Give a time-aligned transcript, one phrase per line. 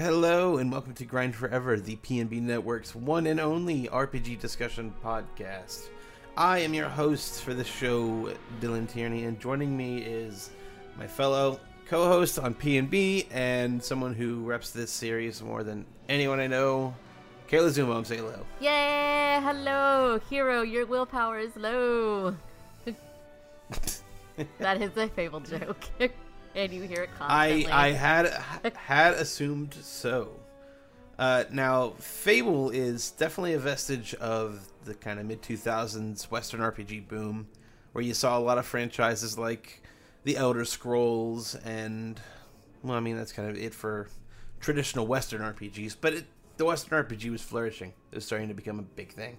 [0.00, 5.88] Hello and welcome to Grind Forever, the PNB Network's one and only RPG discussion podcast.
[6.38, 8.32] I am your host for the show,
[8.62, 10.52] Dylan Tierney, and joining me is
[10.96, 16.46] my fellow co-host on PNB and someone who reps this series more than anyone I
[16.46, 16.94] know,
[17.50, 18.06] Kayla Zumo.
[18.06, 18.46] Say hello.
[18.58, 20.62] Yeah, Hello, hero.
[20.62, 22.34] Your willpower is low.
[24.58, 25.84] that is a Fable joke,
[26.54, 27.72] and you hear it I constantly.
[27.72, 30.30] I had had assumed so.
[31.18, 37.08] Uh, now, Fable is definitely a vestige of the kind of mid 2000s Western RPG
[37.08, 37.46] boom,
[37.92, 39.82] where you saw a lot of franchises like
[40.24, 42.18] The Elder Scrolls, and,
[42.82, 44.08] well, I mean, that's kind of it for
[44.60, 46.24] traditional Western RPGs, but it,
[46.56, 47.92] the Western RPG was flourishing.
[48.12, 49.36] It was starting to become a big thing.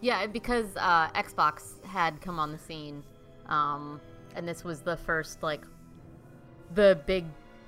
[0.00, 3.04] yeah, because uh, Xbox had come on the scene,
[3.46, 4.00] um,
[4.34, 5.62] and this was the first like
[6.74, 7.26] the big,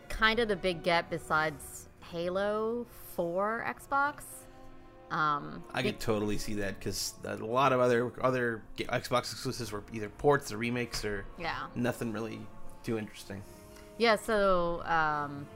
[0.09, 4.23] kind of the big get besides Halo for Xbox.
[5.11, 9.83] Um, I could totally see that because a lot of other other Xbox exclusives were
[9.93, 11.67] either ports or remakes or yeah.
[11.75, 12.41] nothing really
[12.83, 13.43] too interesting.
[13.99, 15.47] Yeah, so um,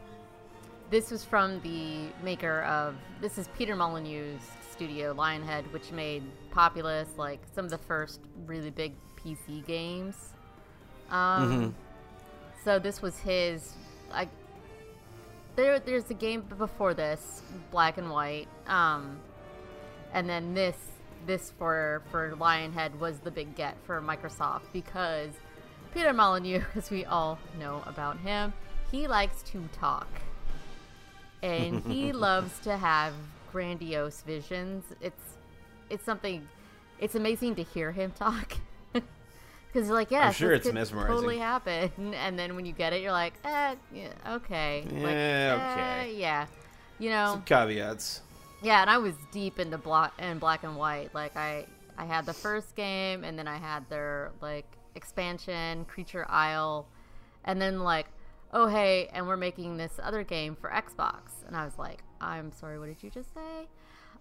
[0.91, 7.09] this was from the maker of this is Peter Molyneux's studio Lionhead, which made Populous
[7.17, 10.35] like some of the first really big PC games.
[11.11, 11.75] Um,
[12.67, 13.75] So this was his
[14.11, 14.29] like
[15.55, 15.79] there.
[15.79, 19.21] There's a game before this, Black and White, um,
[20.13, 20.77] and then this
[21.29, 25.31] this for for Lionhead was the big get for Microsoft because
[25.95, 28.53] Peter Molyneux, as we all know about him,
[28.91, 30.09] he likes to talk.
[31.45, 33.13] And he loves to have
[33.53, 34.83] grandiose visions.
[35.01, 35.37] It's
[35.89, 36.49] it's something
[36.99, 38.57] it's amazing to hear him talk.
[39.85, 41.15] You're like, yeah, sure it's mesmerizing.
[41.15, 41.91] totally happen.
[42.15, 44.83] And then when you get it, you're like, eh, yeah, okay.
[44.91, 46.15] like, Yeah, eh, okay.
[46.17, 46.47] yeah.
[46.99, 48.23] You know, Some caveats.
[48.63, 51.15] yeah, and I was deep into black and black and white.
[51.15, 51.67] Like I,
[51.99, 56.87] I had the first game, and then I had their like expansion, Creature Isle,
[57.45, 58.07] and then like,
[58.53, 62.51] oh hey, and we're making this other game for Xbox, and I was like, I'm
[62.53, 63.69] sorry, what did you just say?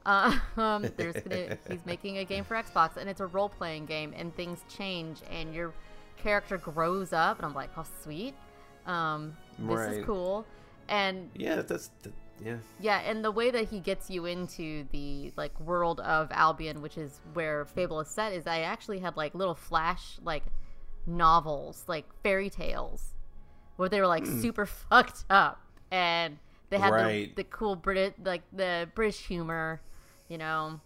[0.06, 3.86] Uh, um, there's gonna, he's making a game for Xbox, and it's a role playing
[3.86, 5.74] game, and things change, and your
[6.18, 8.36] character grows up, and I'm like, oh sweet,
[8.86, 9.92] um, this Right.
[10.00, 10.46] is cool,
[10.90, 12.14] and Yeah, that's that,
[12.44, 12.58] yeah.
[12.80, 16.98] yeah, and the way that he gets you into the like world of Albion, which
[16.98, 20.44] is where Fable is set, is I actually had like little flash like
[21.08, 23.16] novels, like fairy tales,
[23.78, 25.62] where they were like super fucked up,
[25.92, 26.38] and
[26.70, 27.36] they had Right.
[27.36, 29.82] the, the cool British like the British humor,
[30.30, 30.80] you know,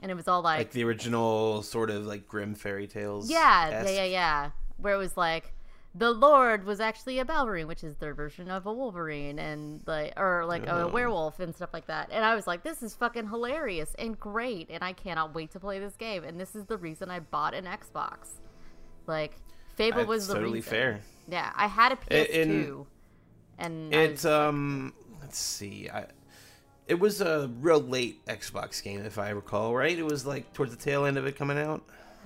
[0.00, 3.30] and it was all like, Like the original sort of like Grimm fairy tales.
[3.30, 5.52] yeah, yeah, yeah, yeah, where it was like.
[5.94, 10.12] The Lord was actually a Balverine, which is their version of a Wolverine, and like,
[10.16, 10.88] or like a Oh.
[10.88, 12.10] werewolf and stuff like that.
[12.12, 15.58] And I was like, this is fucking hilarious and great, and I cannot wait to
[15.60, 16.22] play this game.
[16.24, 18.28] And this is the reason I bought an Xbox.
[19.06, 19.38] Like,
[19.76, 20.70] Fable That's was the totally reason.
[20.70, 21.00] fair.
[21.26, 22.86] Yeah, I had a PS2, in-
[23.58, 25.88] and I It's was- um let's see.
[25.88, 26.06] I
[26.88, 29.96] it was a real late Xbox game if I recall, right?
[29.96, 31.82] It was like towards the tail end of it coming out.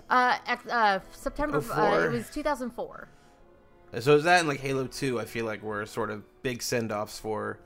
[0.08, 0.38] uh,
[0.70, 1.58] uh, September.
[1.58, 2.06] Uh, 04?
[2.06, 3.08] it was 2004.
[4.00, 7.18] So is that and like Halo 2 I feel like were sort of big send-offs
[7.18, 7.58] for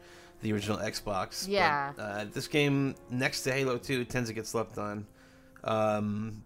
[0.42, 1.44] the original Xbox.
[1.44, 1.92] But, Yeah.
[1.98, 5.06] uh, this game next to Halo 2 tends to get slept on.
[5.64, 6.42] Um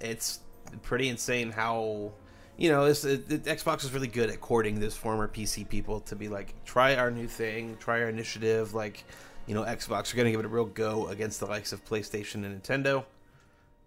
[0.00, 0.40] it's
[0.82, 2.12] pretty insane how
[2.56, 6.00] you know, this, it, it- Xbox is really good at courting those former PC people
[6.00, 8.74] to be like, try our new thing, try our initiative.
[8.74, 9.02] Like,
[9.50, 11.84] you know, Xbox are going to give it a real go against the likes of
[11.84, 13.04] PlayStation and Nintendo.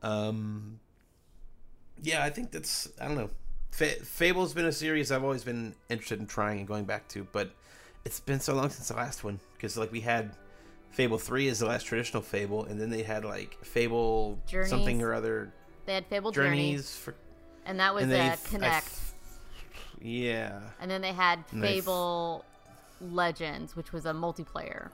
[0.01, 0.81] Um,
[2.01, 3.30] yeah, I think that's I don't know.
[3.71, 7.25] Fa- Fable's been a series I've always been interested in trying and going back to,
[7.31, 7.50] but
[8.04, 10.36] it's been so long since the last one because like we had
[10.92, 14.69] Fable Three is the last traditional Fable, and then they had like Fable Journeys.
[14.69, 15.54] something or other
[15.86, 17.15] They had Fable Journeys, Journeys for
[17.65, 18.63] and that was and uh, f- Kinect.
[18.65, 19.15] f-
[20.01, 20.60] yeah.
[20.81, 22.44] And then they had they f- Fable
[23.00, 24.89] Legends, which was a multiplayer.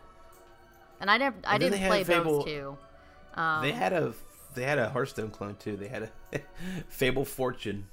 [1.00, 2.78] And I never, I And then didn't they play Fable- those two.
[3.36, 4.14] Um, They had a
[4.56, 5.78] they had a Hearthstone clone too.
[5.78, 6.40] They had a
[6.90, 7.88] Fable Fortune.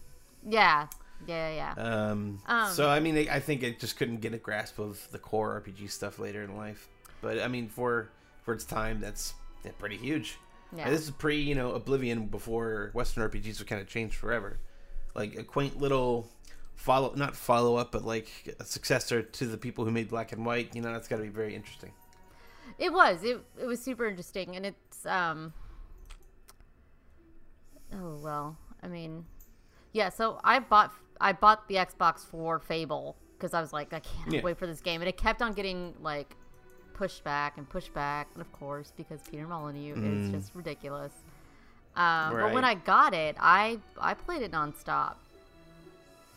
[0.48, 0.86] yeah,
[1.26, 1.82] yeah, yeah.
[1.82, 5.18] Um, Um, so I mean, I think it just couldn't get a grasp of the
[5.18, 6.88] core RPG stuff later in life.
[7.20, 8.08] But I mean, for
[8.42, 9.34] for its time, that's
[9.78, 10.38] pretty huge.
[10.76, 10.84] yeah.
[10.86, 14.58] And this is pre, you know, Oblivion before Western RPGs were kind of changed forever.
[15.14, 16.28] Like a quaint little
[16.74, 18.28] follow, not follow up, but like
[18.60, 20.74] a successor to the people who made Black and White.
[20.74, 21.92] You know, that's got to be very interesting.
[22.78, 23.22] It was.
[23.24, 25.52] It it was super interesting, and it's um.
[27.94, 29.24] Oh well, I mean,
[29.92, 30.08] yeah.
[30.10, 34.32] So I bought I bought the Xbox for Fable because I was like, I can't
[34.32, 34.42] Yeah.
[34.42, 36.36] wait for this game, and it kept on getting like
[36.92, 40.26] pushed back and pushed back, and of course, because Peter Molyneux Mm.
[40.26, 41.12] is just ridiculous.
[41.94, 45.14] Um, But when I got it, I I played it nonstop.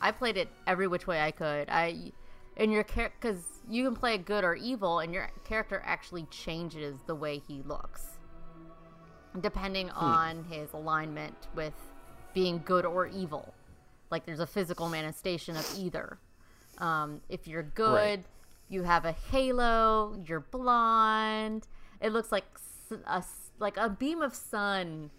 [0.01, 1.69] I played it every which way I could.
[1.69, 2.13] I
[2.55, 6.97] and your character because you can play good or evil, and your character actually changes
[7.07, 8.05] the way he looks
[9.41, 11.73] depending on his alignment with
[12.33, 13.53] being good or evil.
[14.09, 16.17] Like there's a physical manifestation of either.
[16.79, 18.25] Um, if you're good, Right.
[18.69, 20.19] you have a halo.
[20.25, 21.67] You're blonde.
[22.01, 22.45] It looks like
[23.05, 23.23] a
[23.59, 25.11] like a beam of sun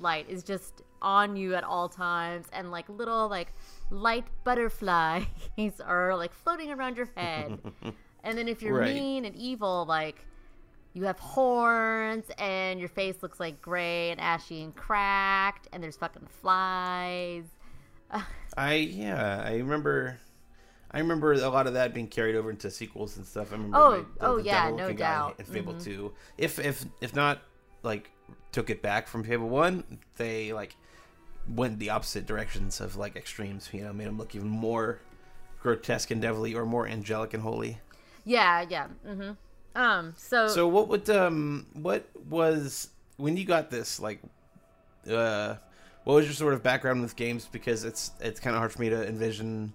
[0.00, 3.52] light is just on you at all times, and like little like
[3.90, 5.24] light butterflies
[5.84, 7.58] are like floating around your head.
[8.24, 8.94] and then if you're Right.
[8.94, 10.24] mean and evil, like
[10.94, 15.96] you have horns and your face looks like gray and ashy and cracked and there's
[15.96, 17.44] fucking flies.
[18.56, 20.18] I yeah, I remember.
[20.90, 23.52] I remember a lot of that being carried over into sequels and stuff.
[23.52, 23.76] I remember.
[23.76, 25.32] Oh, my- oh, yeah, Devil no doubt.
[25.38, 25.40] Mm-hmm.
[25.42, 27.42] In Fable Two, if if if not
[27.82, 28.10] like
[28.52, 29.84] took it back from Fable One,
[30.16, 30.74] they like
[31.54, 33.68] went the opposite directions of like extremes.
[33.72, 35.00] You know, made them look even more
[35.62, 37.78] grotesque and devilly, or more angelic and holy.
[38.24, 38.88] Yeah, yeah.
[39.06, 39.36] Mhm.
[39.74, 44.20] Um so, So what would um what was when you got this like
[45.10, 45.56] uh
[46.04, 48.80] what was your sort of background with games because it's it's kind of hard for
[48.80, 49.74] me to envision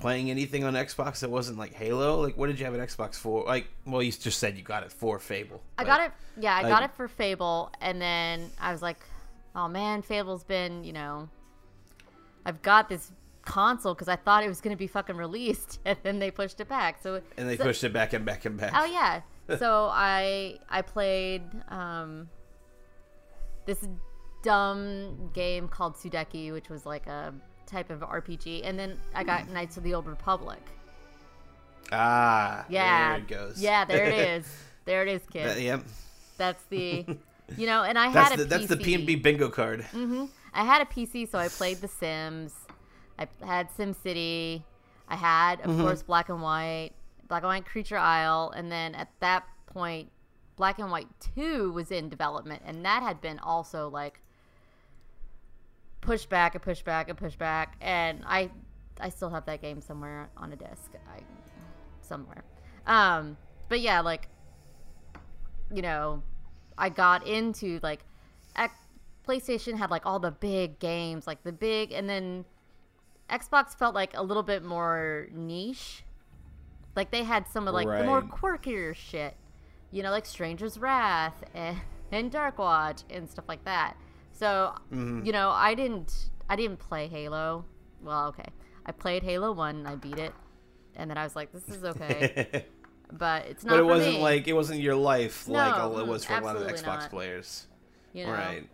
[0.00, 3.16] playing anything on Xbox that wasn't like Halo like what did you have an Xbox
[3.16, 6.56] for like well you just said you got it for Fable I got it yeah,
[6.56, 8.98] I got it for Fable and then I was like,
[9.54, 11.28] "Oh man, Fable's been, you know,
[12.46, 13.12] I've got this
[13.42, 16.60] console cuz I thought it was going to be fucking released and then they pushed
[16.60, 19.22] it back." So and they so- pushed it back and back and back Oh yeah.
[19.58, 22.28] so I I played um
[23.66, 23.86] this
[24.42, 27.32] dumb game called Sudeki, which was like a
[27.66, 30.60] type of RPG, and then I got Knights of the Old Republic.
[31.92, 34.46] ah Yeah, there it goes Yeah, there it is.
[34.84, 35.46] There it is, kid.
[35.46, 35.84] That- yep
[36.36, 37.04] That's the,
[37.56, 39.06] you know, and I that's had the a that's the PC.
[39.06, 39.86] PNB bingo card
[40.52, 42.54] I had a PC, so I played The Sims.
[43.18, 44.62] I had SimCity.
[45.08, 46.90] I had, of course, Black and White,
[47.28, 50.10] Black and White Creature Isle, and then at that point,
[50.56, 54.20] Black and White Two was in development, and that had been also like
[56.00, 58.50] pushed back and pushed back and pushed back, and I,
[59.00, 61.20] I still have that game somewhere on a disc, I,
[62.00, 62.42] somewhere.
[62.86, 63.36] Um,
[63.68, 64.28] but yeah, like,
[65.72, 66.22] you know,
[66.80, 68.04] I got into like,
[68.56, 68.74] X-
[69.26, 72.44] PlayStation had like all the big games, like the big, and then
[73.30, 76.04] Xbox felt like a little bit more niche.
[76.96, 78.30] Like they had some of like the more Right.
[78.30, 79.36] quirkier shit,
[79.92, 81.76] you know, like Stranger's Wrath and,
[82.12, 83.96] and Dark Watch and stuff like that.
[84.32, 85.24] So, Mm-hmm.
[85.24, 87.64] you know, I didn't, I didn't play Halo.
[88.02, 88.48] Well, okay,
[88.86, 90.32] I played Halo One and I beat it,
[90.96, 92.64] and then I was like, this is okay,
[93.12, 93.70] but it's not.
[93.72, 96.40] but it wasn't me, like it wasn't your life like No, it was for a
[96.40, 97.10] lot of Xbox not.
[97.10, 97.66] players
[98.12, 98.32] you know?
[98.32, 98.68] right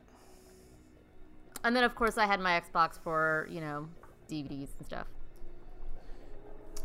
[1.64, 3.88] And then of course I had my Xbox for you know
[4.30, 5.06] DVDs and stuff.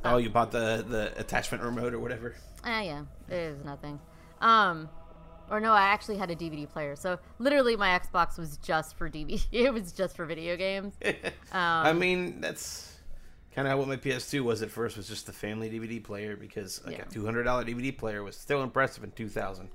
[0.05, 3.99] oh you bought the the attachment remote or whatever Ah, yeah, it is nothing.
[4.39, 4.87] Um,
[5.49, 6.95] or no, I actually had a DVD player.
[6.95, 9.43] So literally, my Xbox was just for DVD.
[9.51, 10.93] It was just for video games.
[11.51, 12.90] I Um, mean, that's
[13.55, 14.97] kind of what my PS2 was at first.
[14.97, 17.03] Was just the family DVD player because like Yeah.
[17.03, 19.69] a two hundred dollar DVD player was still impressive in two thousand.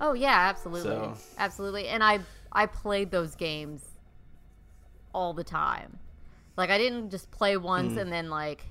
[0.00, 1.88] Oh yeah, absolutely, So- absolutely.
[1.88, 3.82] And I I played those games
[5.14, 5.98] all the time.
[6.56, 8.00] Like I didn't just play once mm.
[8.00, 8.64] and then like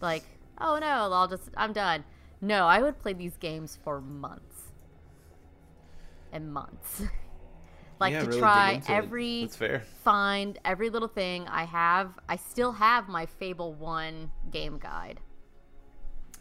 [0.00, 0.24] like
[0.58, 2.04] oh no, I'll just I'm done.
[2.40, 4.72] No, I would play these games for months
[6.32, 7.02] and months.
[8.00, 9.48] like Yeah, to really try every
[10.02, 12.18] find every little thing I have.
[12.28, 15.20] I still have my Fable 1 game guide.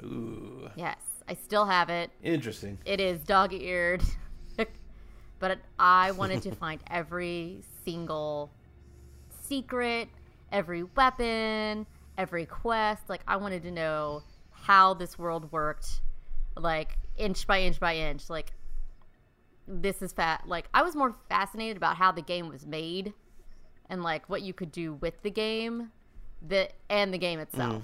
[0.01, 0.97] Ooh, Yes,
[1.27, 2.09] I still have it.
[2.23, 2.77] interesting.
[2.85, 4.01] It is dog eared.
[5.39, 8.51] but I wanted to find every single
[9.29, 10.07] secret,
[10.51, 11.85] every weapon,
[12.17, 13.09] every quest.
[13.09, 16.01] Like, I wanted to know how this world worked,
[16.55, 18.29] like, inch by inch by inch.
[18.29, 18.53] Like,
[19.69, 20.47] this is fat.
[20.47, 23.13] Like, I was more fascinated about how the game was made
[23.89, 25.91] and, like, what you could do with the game
[26.41, 27.83] that, and the game itself.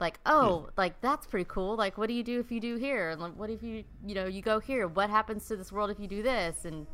[0.00, 1.76] Like oh like that's pretty cool.
[1.76, 3.10] Like what do you do if you do here?
[3.10, 4.88] And like what if you you know you go here?
[4.88, 6.64] What happens to this world if you do this?
[6.64, 6.88] And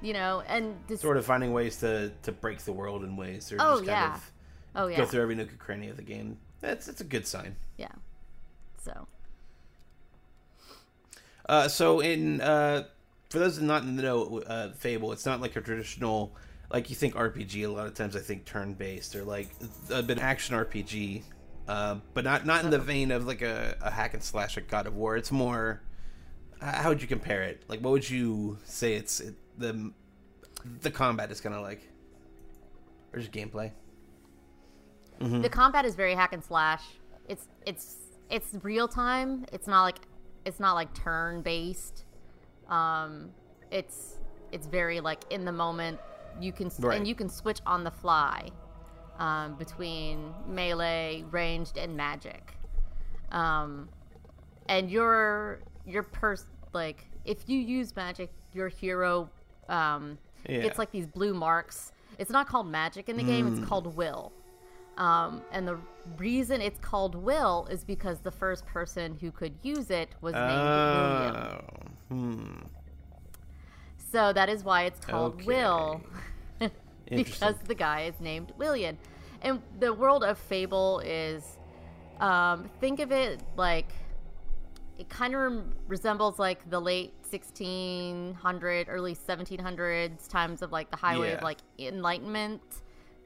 [0.00, 3.50] you know and this Sort of finding ways to to break the world in ways,
[3.50, 4.14] or Oh, just kind yeah.
[4.14, 4.32] of
[4.76, 4.96] oh yeah.
[4.98, 6.38] go through every nook and cranny of the game.
[6.60, 7.56] That's it's a good sign.
[7.78, 7.88] yeah.
[8.80, 9.08] So.
[11.48, 12.84] Uh, so in uh,
[13.32, 16.34] for those that not in the know, uh, Fable, it's not like a traditional
[16.70, 17.64] like you think RPG.
[17.64, 19.50] A lot of times, I think turn based or like
[19.90, 21.22] a bit action RPG,
[21.68, 24.68] uh, but not not in the vein of like a, a hack and slash like
[24.68, 25.16] God of War.
[25.16, 25.82] It's more
[26.62, 27.64] how would you compare it?
[27.68, 29.92] Like, what would you say it's it, the
[30.80, 31.82] the combat is kind of like,
[33.12, 33.72] or just gameplay?
[35.42, 36.82] The combat is very hack and slash.
[37.28, 37.96] It's it's
[38.30, 39.44] it's real time.
[39.52, 39.98] It's not like
[40.44, 42.04] it's not like turn based.
[42.72, 43.30] Um,
[43.70, 44.18] it's
[44.50, 45.98] it's very like in the moment.
[46.40, 46.96] You can Right.
[46.96, 48.48] and you can switch on the fly
[49.18, 52.56] um, between melee, ranged, and magic.
[53.30, 53.88] Um,
[54.68, 59.28] and your your pers like if you use magic, your hero
[59.68, 60.62] um, Yeah.
[60.62, 61.92] gets like these blue marks.
[62.18, 63.46] It's not called magic in the game.
[63.46, 63.58] Hmm.
[63.58, 64.32] It's called will.
[64.98, 65.78] Um, and the
[66.18, 70.44] reason it's called will is because the first person who could use it was named
[70.46, 71.64] William.
[72.12, 72.66] Hmm.
[74.10, 75.46] So that is why it's called Okay.
[75.46, 76.02] Will.
[77.08, 78.96] Because the guy is named William.
[79.42, 81.58] And the world of Fable is,
[82.20, 83.92] um, think of it like,
[84.98, 91.32] it kind of resembles like the late 1600, early 1700s times of like the highway
[91.32, 92.62] of like enlightenment.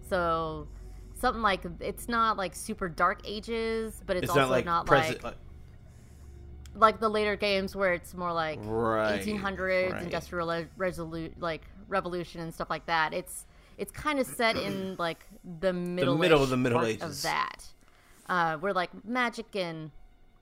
[0.08, 0.66] So
[1.14, 4.88] something like it's not like super dark ages, but it's, It's also not like not
[4.88, 5.36] like
[6.76, 10.02] like the later games where it's more like Right, 1800s right.
[10.02, 13.47] industrial re- resolu- like revolution and stuff like that it's
[13.78, 15.25] it's kind of set in like
[15.61, 17.64] the middle middle of the Middle ages of that
[18.28, 19.90] uh where like magic and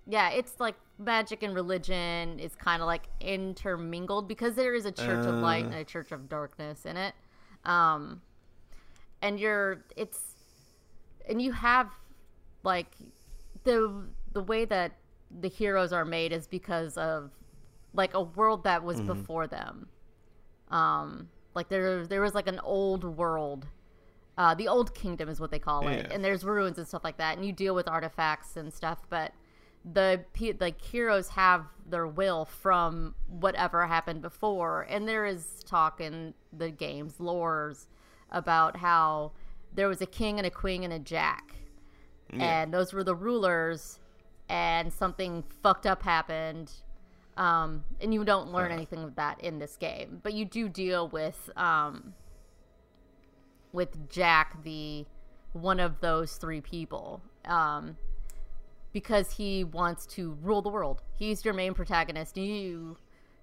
[0.07, 4.93] yeah it's like magic and religion is kind of like intermingled because there is a
[4.93, 5.69] church of light Uh.
[5.69, 7.15] and a church of darkness in it
[7.65, 8.21] um
[9.23, 10.21] and you're it's
[11.29, 11.89] and you have
[12.63, 12.87] like
[13.65, 13.93] the
[14.33, 14.93] the way that
[15.41, 17.31] the heroes are made is because of
[17.93, 19.07] like a world that was Mm-hmm.
[19.07, 19.89] before them.
[20.71, 23.67] Um like there there was like an old world.
[24.37, 26.07] Uh the old kingdom is what they call it.
[26.07, 26.15] Yeah.
[26.15, 27.37] and there's ruins and stuff like that.
[27.37, 29.03] And you deal with artifacts and stuff.
[29.09, 29.33] But
[29.85, 30.25] the
[30.61, 34.83] like heroes have their will from whatever happened before.
[34.89, 37.87] And there is talk in the games lores
[38.31, 39.33] about how
[39.75, 41.55] there was a king and a queen and a jack.
[42.31, 44.01] And those were the rulers
[44.49, 46.71] and something fucked up happened
[47.37, 50.21] um, and you don't learn anything of that in this game.
[50.23, 52.15] But you do deal with um,
[53.73, 55.05] with jack the
[55.53, 57.97] one of those three people um,
[58.93, 61.03] because he wants to rule the world.
[61.17, 62.37] He's your main protagonist.
[62.37, 62.97] You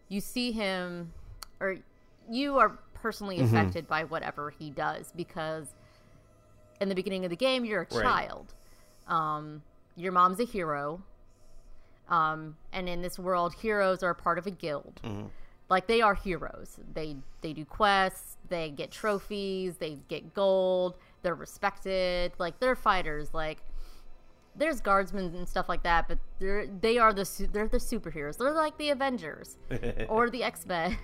[0.07, 1.13] you see him
[1.59, 1.77] or
[2.29, 5.67] you are personally affected by whatever he does because
[6.79, 8.03] in the beginning of the game you're a Right.
[8.03, 8.53] child.
[9.07, 9.63] Um,
[9.95, 11.03] your mom's a hero
[12.09, 14.99] um, and in this world heroes are part of a guild.
[15.69, 16.77] Like they are heroes.
[16.93, 23.33] They they do quests they get trophies they get gold they're respected like they're fighters
[23.33, 23.59] like
[24.55, 28.37] there's guardsmen and stuff like that but they're they are the su- they're the superheroes.
[28.37, 29.57] They're like the avengers
[30.09, 30.97] or the x-men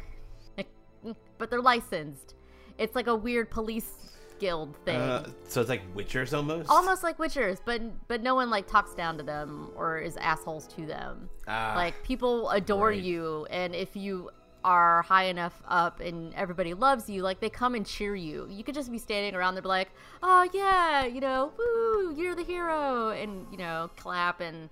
[1.37, 2.35] but they're licensed.
[2.77, 4.95] It's like a weird police guild thing.
[4.95, 6.69] Uh, so it's like Witchers almost.
[6.69, 10.67] almost like witchers but but no one like talks down to them or is assholes
[10.67, 11.29] to them.
[11.47, 13.01] Ah, like people adore right.
[13.01, 14.29] you and if you
[14.63, 18.47] are high enough up and everybody loves you like they come and cheer you.
[18.49, 19.89] You could just be standing around there be like
[20.23, 24.69] oh yeah you know woo you're the hero and you know clap and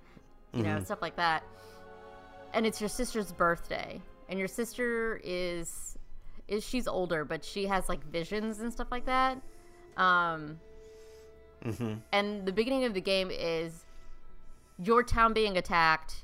[0.52, 1.42] you know stuff like that.
[2.52, 5.96] And it's your sister's birthday and your sister is
[6.48, 9.40] is she's older but she has like visions and stuff like that
[9.96, 10.60] um
[11.64, 12.02] Mhm.
[12.12, 13.84] and the beginning of the game is
[14.78, 16.22] your town being attacked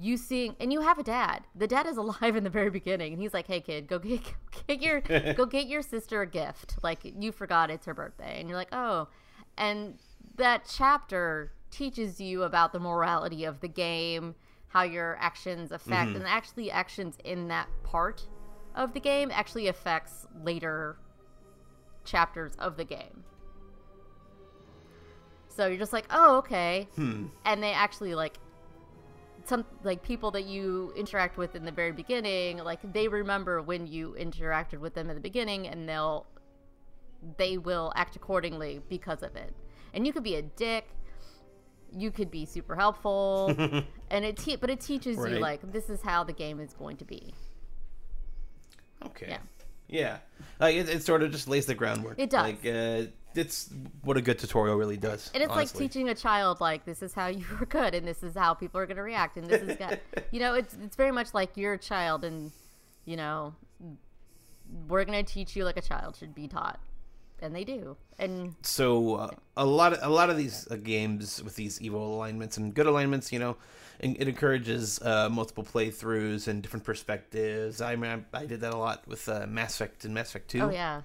[0.00, 1.42] you seeing and you have a dad.
[1.56, 4.20] The dad is alive in the very beginning and he's like hey kid go get,
[4.68, 5.00] get your
[5.34, 6.76] go get your sister a gift.
[6.82, 8.38] Like you forgot it's her birthday.
[8.40, 9.08] And you're like oh.
[9.56, 9.98] And
[10.36, 14.36] that chapter teaches you about the morality of the game
[14.68, 18.28] how your actions affect and actually actions in that part
[18.76, 20.96] of the game actually affects later
[22.08, 23.24] chapters of the game.
[25.48, 26.88] So you're just like oh okay.
[26.96, 27.26] Hmm.
[27.44, 28.38] And they actually like
[29.44, 33.86] some like people that you interact with in the very beginning like they remember when
[33.86, 36.26] you interacted with them in the beginning and they'll
[37.36, 39.52] they will act accordingly because of it.
[39.94, 40.86] And you could be a dick.
[41.92, 43.54] You could be super helpful.
[44.10, 46.96] And it te- but it teaches you like this is how the game is going
[46.96, 47.34] to be.
[49.04, 49.26] Okay.
[49.28, 49.38] Yeah.
[49.88, 50.18] Yeah.
[50.60, 52.18] Like it, it sort of just lays the groundwork.
[52.18, 52.42] It does.
[52.42, 53.70] Like uh, it's
[54.02, 55.30] what a good tutorial really does.
[55.34, 55.84] And it's honestly.
[55.84, 58.54] like teaching a child like this is how you are good and this is how
[58.54, 59.98] people are going to react and this is got,
[60.30, 62.52] you know it's it's very much like you're a child and
[63.04, 63.54] you know
[64.86, 66.78] we're going to teach you like a child should be taught
[67.40, 71.42] and they do and so uh, a lot of a lot of these uh, games
[71.42, 73.56] with these evil alignments and good alignments, you know,
[74.00, 77.80] it encourages uh, multiple playthroughs and different perspectives.
[77.80, 80.48] I mean, I, I did that a lot with uh, Mass Effect and Mass Effect
[80.50, 80.60] Two.
[80.62, 81.02] Oh yeah.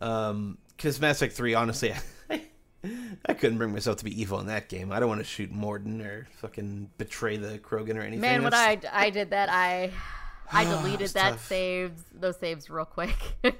[0.00, 1.94] Um, because Mass Effect Three, honestly,
[2.30, 2.42] I,
[3.26, 4.90] I couldn't bring myself to be evil in that game.
[4.92, 8.20] I don't want to shoot Mordin or fucking betray the Krogan or anything.
[8.20, 9.90] Man, when I, I did that, I
[10.52, 11.46] I deleted that tough.
[11.46, 13.16] saves those saves real quick.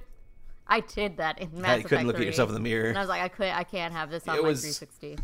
[0.66, 2.88] I did that in Mass you Effect You couldn't look at yourself in the mirror.
[2.88, 5.18] and I was like, I could, I can't have this on It my was- 360.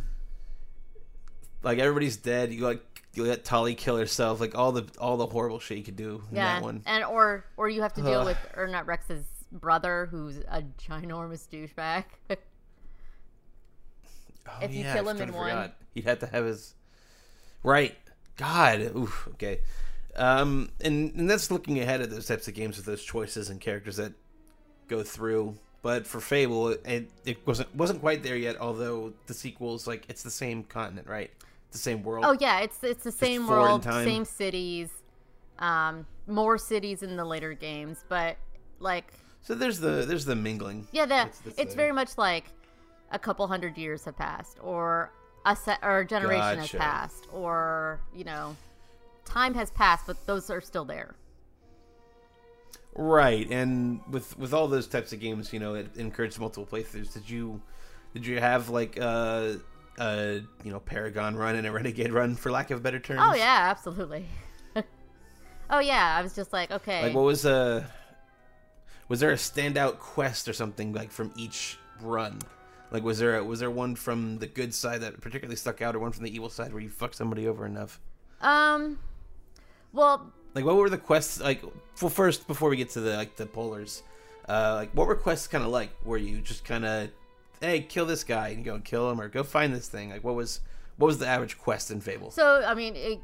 [1.63, 2.53] like everybody's dead.
[2.53, 2.83] You like
[3.17, 4.41] let Tali kill herself.
[4.41, 6.83] Like all the all the horrible shit you could do in Yeah, that one.
[6.87, 12.05] and or or you have to deal with not Wrex's brother, who's a ginormous douchebag.
[14.49, 15.73] Oh, if you yeah, kill him in one.
[15.95, 16.75] he'd have to have his
[17.63, 17.97] right.
[18.37, 19.29] God, oof.
[19.35, 19.61] Okay,
[20.17, 23.61] um, and and that's looking ahead at those types of games with those choices and
[23.61, 24.13] characters that
[24.89, 25.57] go through.
[25.83, 28.57] But for Fable, it, it wasn't wasn't quite there yet.
[28.61, 31.31] Although the sequels, like it's the same continent, right?
[31.73, 32.25] The same world.
[32.27, 34.91] oh yeah, it's it's the same world, same cities,
[35.59, 38.37] um, more cities in the later games, but
[38.81, 39.13] like
[39.43, 40.87] So there's the there's the mingling.
[40.93, 41.77] Yeah, that's it's there.
[41.77, 42.45] very much like
[43.13, 45.13] a couple hundred years have passed, or
[45.47, 46.61] a set or a generation Gotcha.
[46.61, 48.57] has passed, or you know,
[49.25, 51.15] time has passed, but those are still there.
[52.97, 57.13] Right, and with with all those types of games, you know, it encouraged multiple playthroughs.
[57.13, 57.63] Did you
[58.13, 59.53] did you have like uh
[59.99, 63.21] a you know Paragon run and a Renegade run, for lack of better terms?
[63.23, 64.27] Oh yeah, absolutely.
[65.71, 67.91] oh yeah, I was just like, okay, Like, what was a
[69.09, 72.39] was there a standout quest or something like from each run?
[72.91, 75.95] Like, was there a, was there one from the good side that particularly stuck out,
[75.95, 78.01] or one from the evil side where you fucked somebody over enough?
[78.41, 78.99] um,
[79.93, 81.63] well, Like, what were the quests like?
[82.01, 84.03] Well, first, before we get to the like the polars,
[84.49, 85.91] uh, like what were quests kind of like?
[86.05, 87.11] Were you just kind of,
[87.61, 90.11] hey, kill this guy and you go and kill him, or go find this thing?
[90.11, 90.61] Like, what was
[90.97, 92.31] what was the average quest in Fable?
[92.31, 93.21] so I mean, it,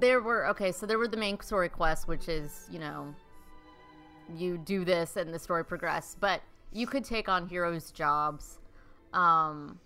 [0.00, 3.14] there were okay, so there were the main story quests, which is you know,
[4.34, 6.42] you do this and the story progress, but
[6.72, 8.58] you could take on heroes' jobs,
[9.12, 9.78] um,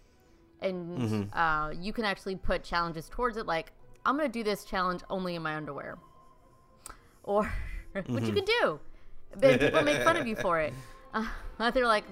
[0.63, 1.39] and Mm-hmm.
[1.39, 3.73] uh, you can actually put challenges towards it, like
[4.07, 5.99] I'm gonna do this challenge only in my underwear,
[7.25, 7.45] or
[7.93, 8.27] which Mm-hmm.
[8.27, 8.81] you can do,
[9.41, 10.73] but people make fun of you for it.
[11.15, 11.27] Uh,
[11.73, 12.05] they're like,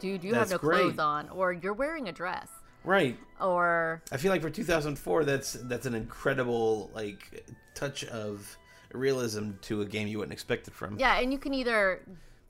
[0.00, 0.80] dude, you have no great.
[0.82, 2.48] clothes on, or you're wearing a dress,
[2.84, 3.18] Right.
[3.40, 8.56] or I feel like for 2004, that's that's an incredible like touch of
[8.92, 10.98] realism to a game you wouldn't expect it from.
[10.98, 12.00] yeah, and you can either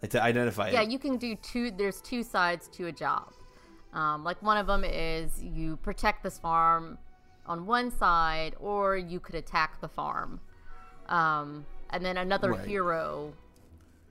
[0.03, 0.91] Like to identify yeah it.
[0.91, 3.33] you can do two there's two sides to a job
[3.95, 6.99] um, like one of them is you protect this farm
[7.47, 10.39] on one side or you could attack the farm
[11.09, 12.67] um, and then another Right.
[12.69, 13.33] hero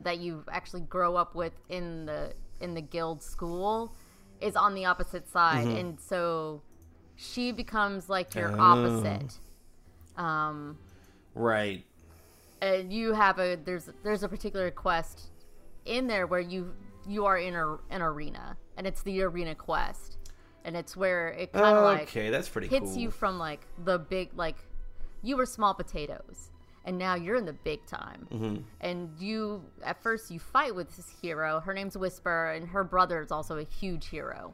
[0.01, 3.93] that you actually grow up with in the in the guild school
[4.41, 5.77] is on the opposite side Mm-hmm.
[5.77, 6.61] and so
[7.15, 8.59] she becomes like your Oh.
[8.59, 9.39] opposite
[10.17, 10.77] um,
[11.33, 11.85] Right.
[12.61, 15.29] and you have a there's there's a particular quest
[15.85, 16.73] in there where you
[17.07, 20.17] you are in a, an arena and it's the arena quest
[20.63, 22.97] and it's where it kind of like okay, that's pretty hits cool.
[22.97, 24.55] you from like the big like
[25.21, 26.49] you were small potatoes
[26.85, 28.55] and now you're in the big time Mm-hmm.
[28.81, 33.21] and you at first you fight with this hero her name's whisper and her brother
[33.21, 34.53] is also a huge hero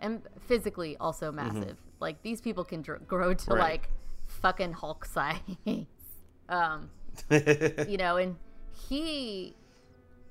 [0.00, 3.52] and physically also massive like these people can dr- grow to Mm-hmm.
[3.54, 3.70] Right.
[3.70, 3.88] like
[4.26, 5.40] fucking hulk size
[6.48, 6.90] um
[7.30, 8.36] you know, and
[8.90, 9.54] he,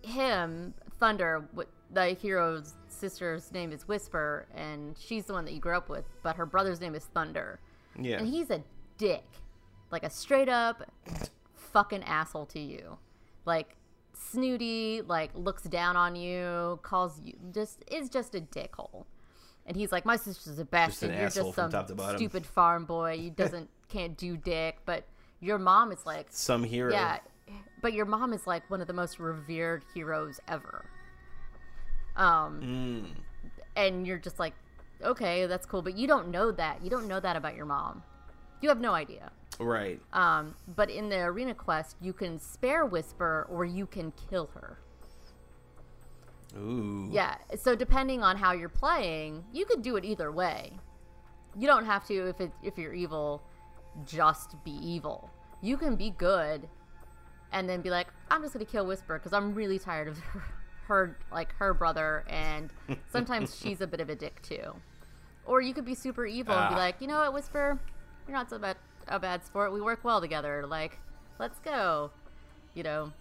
[0.04, 1.48] him, Thunder,
[1.92, 6.06] the hero's sister's name is Whisper, and she's the one that you grew up with,
[6.22, 7.60] but her brother's name is Thunder.
[8.00, 8.18] yeah.
[8.20, 8.62] And he's a
[9.00, 9.24] dick.
[9.92, 10.84] Like a straight up
[11.56, 12.98] fucking asshole to you.
[13.46, 13.76] Like,
[14.14, 19.06] snooty, like, looks down on you, calls you, just, is just a dickhole.
[19.68, 21.12] And he's like, my sister's a bastard.
[21.12, 23.14] an You're just some top to stupid farm boy.
[23.14, 24.78] You doesn't, can't do dick.
[24.86, 25.06] But
[25.40, 26.92] your mom is like, Some hero.
[26.92, 27.20] yeah,
[27.82, 30.86] but your mom is like one of the most revered heroes ever.
[32.16, 33.06] Um, Mm.
[33.76, 34.54] and you're just like,
[35.04, 36.84] okay, that's cool, but you don't know that.
[36.84, 38.04] You don't know that about your mom.
[38.62, 39.32] You have no idea.
[39.60, 40.02] Right.
[40.14, 44.78] Um, but in the arena quest, you can spare Whisper or you can kill her.
[46.58, 47.08] Ooh.
[47.12, 47.36] Yeah.
[47.58, 50.74] So depending on how you're playing, you could do it either way.
[51.58, 53.42] You don't have to if it if you're evil,
[54.06, 55.30] just be evil.
[55.62, 56.68] You can be good,
[57.52, 60.44] and then be like, I'm just gonna kill Whisper because I'm really tired of her,
[60.88, 62.72] her like her brother, and
[63.12, 64.76] sometimes she's a bit of a dick too.
[65.46, 66.80] Or you could be super evil and be Ah.
[66.80, 67.80] like, you know what, Whisper,
[68.28, 69.74] you're not so bad a bad sport.
[69.74, 70.66] We work well together.
[70.68, 70.98] Like,
[71.40, 72.12] let's go.
[72.74, 73.12] You know.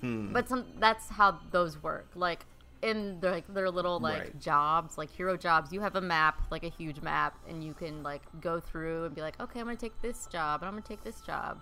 [0.00, 0.32] Hmm.
[0.32, 2.06] But some that's how those work.
[2.14, 2.44] Like
[2.82, 4.40] in their, like their little like Right.
[4.40, 8.02] jobs, like hero jobs, you have a map, like a huge map, and you can
[8.02, 10.86] like go through and be like, okay, I'm gonna take this job, and I'm gonna
[10.86, 11.58] take this job,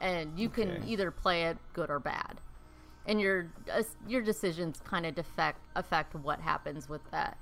[0.00, 2.36] and you can either play it good or bad,
[3.06, 7.36] and your uh, your decisions kind of affect affect what happens with that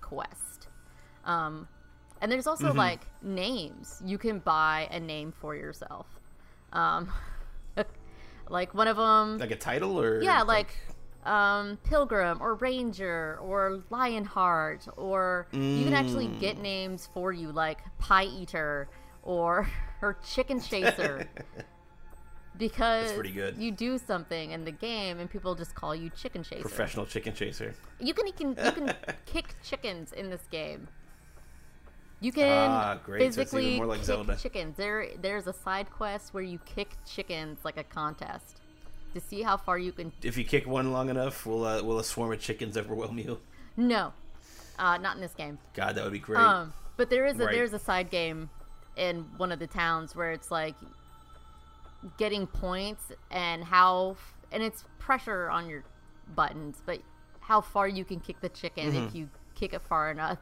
[0.00, 0.68] quest.
[1.24, 1.68] Um,
[2.22, 2.78] and there's also Mm-hmm.
[2.78, 4.00] like names.
[4.04, 6.06] You can buy a name for yourself.
[6.72, 7.12] Um,
[8.48, 10.74] like one of them, Like a title or yeah, like
[11.26, 16.62] um, Pilgrim or Ranger or Lionheart, or you can actually get Mm.
[16.62, 18.88] names for you like Pie Eater
[19.22, 19.68] or
[20.02, 21.28] or Chicken Chaser.
[22.58, 23.56] Because pretty good.
[23.56, 26.60] you do something in the game and people just call you Chicken Chaser.
[26.60, 27.74] professional chicken chaser.
[27.98, 30.86] You can you can you can kick chickens in this game.
[32.22, 32.98] You can Ah.
[33.04, 34.36] So physically more like kick Zelda.
[34.36, 34.76] chickens.
[34.76, 38.60] There there's a side quest where you kick chickens like a contest
[39.14, 40.12] to see how far you can.
[40.22, 43.38] If you kick one long enough, will uh, will a swarm of chickens overwhelm you?
[43.76, 44.12] No,
[44.78, 45.58] uh, not in this game.
[45.74, 46.38] God, that would be great.
[46.40, 47.54] Um, but there is a Right.
[47.56, 48.48] there's a side game
[48.96, 50.74] in one of the towns where it's like
[52.18, 54.16] getting points and how
[54.50, 55.82] and it's pressure on your
[56.34, 57.00] buttons, but
[57.40, 59.06] how far you can kick the chicken Mm-hmm.
[59.06, 60.38] if you kick it far enough,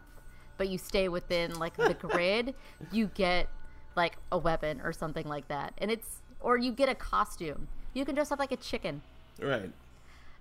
[0.60, 2.54] but you stay within like the grid,
[2.92, 3.48] you get
[3.96, 7.66] like a weapon or something like that, and it's or you get a costume.
[7.94, 9.00] You can dress up like a chicken,
[9.40, 9.70] right.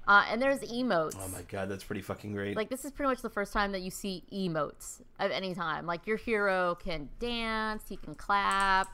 [0.09, 1.15] uh, and there's emotes.
[1.17, 2.57] Oh my god, that's pretty fucking great.
[2.57, 5.85] Like this is pretty much the first time that you see emotes of any time.
[5.85, 8.87] Like your hero can dance, he can clap,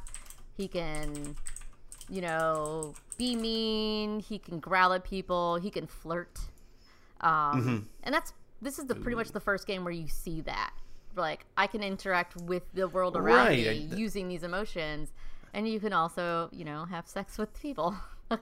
[0.56, 1.36] he can,
[2.08, 6.38] you know, be mean, he can growl at people, he can flirt.
[7.22, 7.78] Um, Mm-hmm.
[8.04, 10.72] and that's this is the pretty much the first game where you see that.
[11.18, 15.12] Like I can interact with the world around Right, me using these emotions,
[15.54, 17.96] and you can also, you know, have sex with people.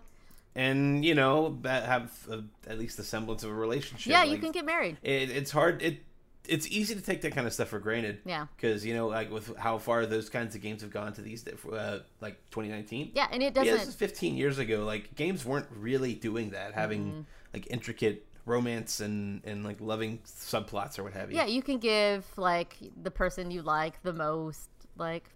[0.55, 4.11] and you know, have uh at least the semblance of a relationship.
[4.11, 4.97] yeah, you can get married.
[5.03, 5.81] It, it's hard.
[5.81, 6.03] It
[6.47, 8.19] it's easy to take that kind of stuff for granted.
[8.25, 8.47] Yeah.
[8.55, 11.45] Because you know, like with how far those kinds of games have gone to these,
[11.47, 13.11] uh, like 2019.
[13.15, 13.73] Yeah, and it doesn't.
[13.73, 14.83] this is 15 years ago.
[14.83, 17.21] Like games weren't really doing that, having Mm-hmm.
[17.53, 21.37] like intricate romance and and like loving subplots or what have you.
[21.37, 25.29] Yeah, you can give like the person you like the most like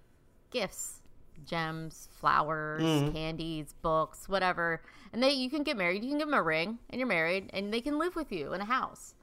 [0.52, 1.02] gifts,
[1.46, 3.12] gems, flowers, Mm-hmm.
[3.12, 4.82] candies, books, whatever.
[5.13, 6.04] And they you can get married.
[6.04, 8.54] You can give them a ring, and you're married, and they can live with you
[8.54, 9.13] in a house.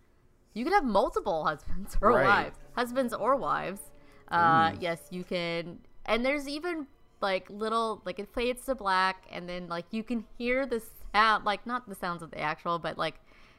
[0.54, 2.24] You can have multiple husbands or Right.
[2.24, 3.80] wives, husbands or wives.
[4.28, 5.78] Uh, yes, you can.
[6.06, 6.86] And there's even
[7.20, 11.44] like little like it fades to black, and then like you can hear the sound,
[11.44, 13.14] like not the sounds of the actual, but like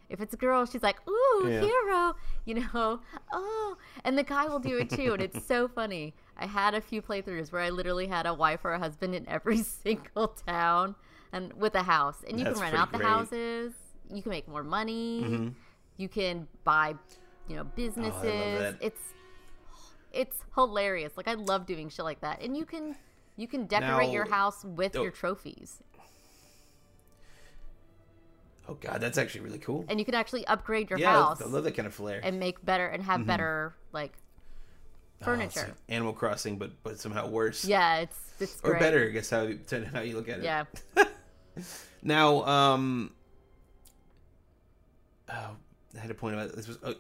[0.09, 1.61] if it's a girl, she's like, "Ooh, Yeah.
[1.61, 2.15] hero,"
[2.45, 3.01] you know.
[3.33, 6.13] Oh, and the guy will do it too, and it's so funny.
[6.37, 9.27] I had a few playthroughs where I literally had a wife or a husband in
[9.27, 10.95] every single town,
[11.31, 13.07] and with a house, and you That's can rent out the great.
[13.07, 13.17] Mm-hmm.
[13.19, 13.73] houses.
[14.13, 15.53] You can make more money.
[15.97, 16.93] You can buy,
[17.47, 18.23] you know, businesses.
[18.23, 18.75] Oh.
[18.81, 19.01] It's
[20.11, 21.13] it's hilarious.
[21.17, 22.95] Like I love doing shit like that, and you can
[23.37, 25.01] you can decorate Now- your house with oh.
[25.03, 25.81] your trophies,
[28.67, 29.85] Oh god, that's actually really cool.
[29.89, 32.19] and you can actually upgrade your yeah, house I love that kind of flair.
[32.23, 34.13] and make better and have better like
[35.21, 35.47] Oh, furniture.
[35.61, 37.63] it's like Animal Crossing, but but somehow worse.
[37.65, 38.79] yeah, it's it's Or great.
[38.81, 40.43] better, I guess how you, depending how you look at it.
[40.43, 40.65] Yeah.
[42.03, 43.11] Now, um,
[45.29, 45.55] oh,
[45.95, 46.95] I had a point about this was oh,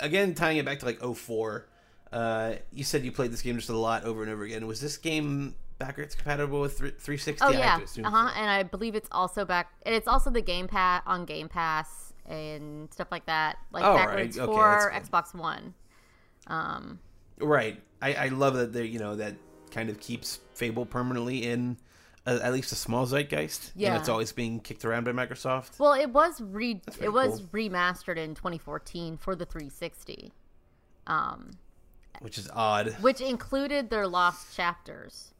[0.00, 1.66] again tying it back to like 04.
[2.12, 4.66] Uh, you said you played this game just a lot over and over again.
[4.66, 7.44] Was this game backwards compatible with thr- 360?
[7.44, 8.30] Oh yeah, uh huh.
[8.36, 9.72] And I believe it's also back.
[9.84, 13.94] And it's also the Game Pass on Game Pass and stuff like that, like Oh,
[13.94, 14.06] right.
[14.06, 15.74] backwards Okay, for Xbox One.
[16.46, 17.00] Um,
[17.40, 17.82] Right.
[18.02, 19.34] I, I love that they you know that
[19.72, 21.76] kind of keeps Fable permanently in
[22.26, 23.72] uh, at least a small zeitgeist.
[23.74, 23.98] Yeah.
[23.98, 25.78] it's always being kicked around by Microsoft.
[25.78, 27.48] well, it was re it was cool.
[27.48, 30.32] remastered in 2014 for the 360,
[31.06, 31.52] um,
[32.20, 32.94] which is odd.
[33.00, 35.32] which included their lost chapters,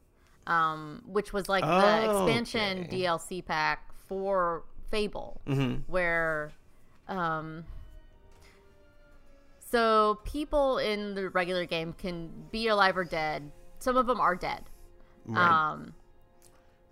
[0.51, 1.71] um, which was like the
[2.11, 2.89] Oh, expansion okay.
[3.03, 5.85] DLC pack for Fable, Mhm.
[5.87, 6.51] where
[7.09, 7.65] um,
[9.59, 13.53] so people in the regular game can be alive or dead.
[13.79, 14.65] Some of them are dead.
[15.27, 15.71] Right.
[15.73, 15.95] Um,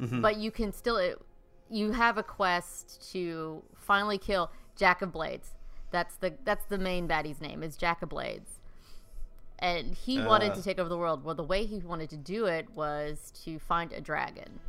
[0.01, 0.23] Mhm.
[0.23, 1.21] but you can still it,
[1.69, 5.55] you have a quest to finally kill Jack of Blades.
[5.91, 8.58] That's the that's the main baddie's name is Jack of Blades.
[9.61, 10.55] And he wanted Uh.
[10.57, 11.25] to take over the world.
[11.25, 14.61] Well, the way he wanted to do it was to find a dragon.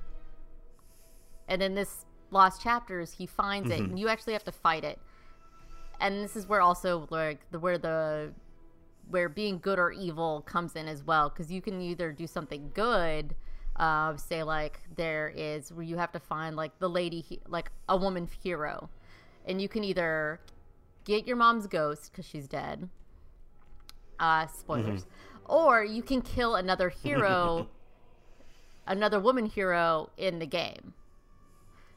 [1.47, 4.99] And in this lost chapters, he finds it, and you actually have to fight it.
[5.99, 8.33] And this is where also like the where the
[9.09, 12.69] where being good or evil comes in as well because you can either do something
[12.75, 13.33] good
[13.77, 17.71] uh, say like there is where you have to find like the lady he- like
[17.89, 18.87] a woman hero
[19.47, 20.39] and you can either
[21.05, 22.87] get your mom's ghost because she's dead.
[24.19, 25.05] Uh, spoilers.
[25.45, 27.67] Or you can kill another hero,
[28.87, 30.93] another woman hero in the game.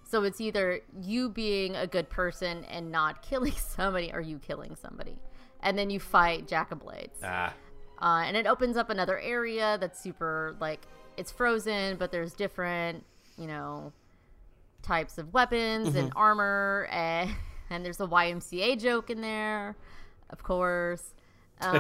[0.05, 4.77] So it's either you being a good person and not killing somebody, or you killing
[4.77, 5.19] somebody,
[5.63, 7.19] and then you fight Jack of Blades.
[7.23, 7.53] Ah,
[8.01, 10.81] Uh, and it opens up another area that's super like
[11.17, 13.05] it's frozen, but there's different,
[13.39, 13.93] you know,
[14.83, 17.31] types of weapons and armor, and
[17.71, 19.77] and there's a YMCA joke in there,
[20.31, 21.15] of course.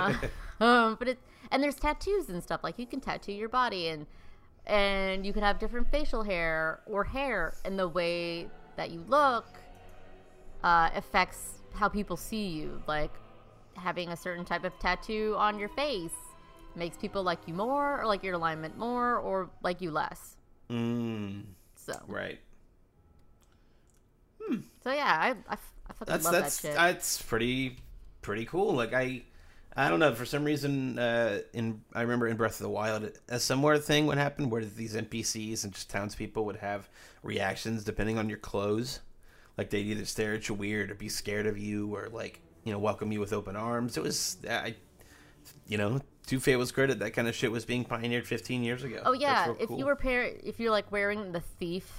[0.60, 1.18] Uh, um, but it
[1.50, 4.06] and there's tattoos and stuff like you can tattoo your body and
[4.66, 9.46] and you can have different facial hair or hair, and the way that you look
[10.62, 12.82] uh, affects how people see you.
[12.86, 13.12] Like
[13.76, 16.14] having a certain type of tattoo on your face
[16.74, 20.36] makes people like you more, or like your alignment more, or like you less.
[20.70, 21.44] mm,
[21.76, 22.40] So, right.
[24.82, 25.56] so yeah, I, I,
[25.88, 26.74] I fucking That's love that's that shit.
[26.74, 27.78] that's pretty
[28.20, 28.74] pretty cool.
[28.74, 29.22] Like I.
[29.76, 30.14] I don't know.
[30.14, 34.06] For some reason, uh, in I remember in Breath of the Wild, a similar thing
[34.06, 36.88] would happen where these NPCs and just townspeople would have
[37.22, 39.00] reactions depending on your clothes.
[39.56, 42.72] Like they'd either stare at you weird or be scared of you or like you
[42.72, 43.96] know welcome you with open arms.
[43.96, 44.74] It was I,
[45.66, 48.84] you know, Two Fate was great that kind of shit was being pioneered 15 years
[48.84, 49.00] ago.
[49.04, 49.78] Oh yeah, if cool.
[49.78, 51.90] you were pair, if you're like wearing the thief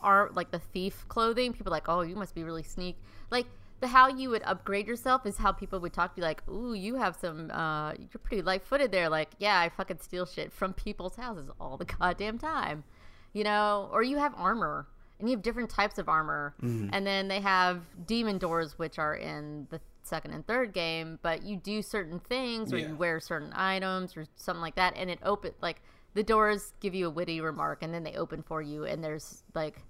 [0.00, 2.96] art, like the thief clothing, people are like, oh, you must be really sneak.
[3.30, 3.46] Like
[3.80, 6.24] the how you would upgrade yourself is how people would talk to you.
[6.26, 9.08] Like, ooh, you have some, uh, you're pretty light footed there.
[9.08, 12.84] Like, yeah, I fucking steal shit from people's houses all the goddamn time,
[13.32, 13.88] you know.
[13.92, 14.86] Or you have armor,
[15.20, 19.14] and you have different types of armor, and then they have demon doors, which are
[19.14, 21.18] in the second and third game.
[21.22, 22.88] But you do certain things, or Yeah.
[22.88, 25.82] you wear certain items, or something like that, and it open like
[26.14, 29.44] the doors give you a witty remark and then they open for you and there's
[29.54, 29.82] like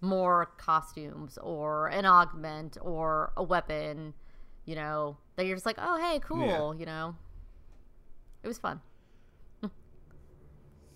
[0.00, 4.14] more costumes or an augment or a weapon
[4.64, 7.14] you know that you're just like oh hey cool you know?
[8.42, 8.80] It was fun.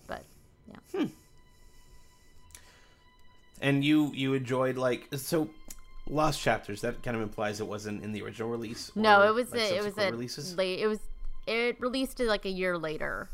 [0.07, 0.25] But
[0.69, 1.07] yeah.
[3.61, 5.49] And you you enjoyed like so
[6.09, 9.51] lost chapters that kind of implies it wasn't in the original release no it was
[9.53, 10.55] like, a, it was a releases?
[10.59, 11.01] late it was
[11.47, 13.29] it released it like a year later.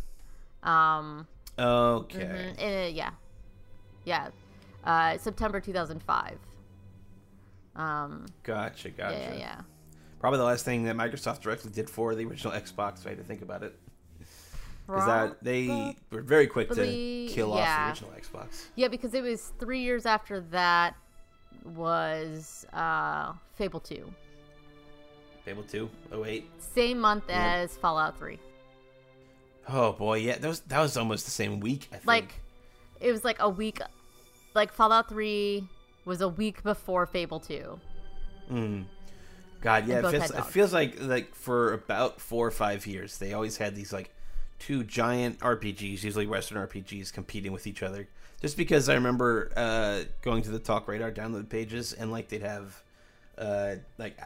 [0.63, 1.27] Um
[1.59, 2.55] okay.
[2.59, 3.11] mhm, uh, yeah.
[4.05, 4.29] Yeah
[4.85, 6.39] uh september 2005
[7.77, 9.61] um gotcha gotcha yeah yeah yeah.
[10.21, 13.19] Probably the last thing that microsoft directly did for the original xbox if i had
[13.19, 13.75] to think about it.
[14.87, 18.67] Because that they were very quick to kill off the original xbox.
[18.75, 20.95] Yeah, because it was three years after that
[21.65, 24.13] was uh, Fable 2.
[25.45, 25.89] fable 2
[26.25, 27.55] 08 Same month Yeah.
[27.55, 28.39] as Fallout 3.
[29.69, 32.07] oh boy yeah that was that was almost the same week i think.
[32.07, 32.41] Like,
[33.01, 33.81] it was like a week,
[34.55, 35.65] like Fallout 3
[36.05, 37.81] was a week before Fable 2.
[38.51, 38.85] Mm.
[39.61, 43.35] God, yeah, it feels, it feels like like for about four or five years, they
[43.35, 44.11] always had these like
[44.59, 48.09] two giant RPGs, usually Western RPGs, competing with each other.
[48.41, 52.43] Just because I remember uh, going to the Talk Radar download pages and like they'd
[52.43, 52.83] have
[53.37, 54.19] uh, like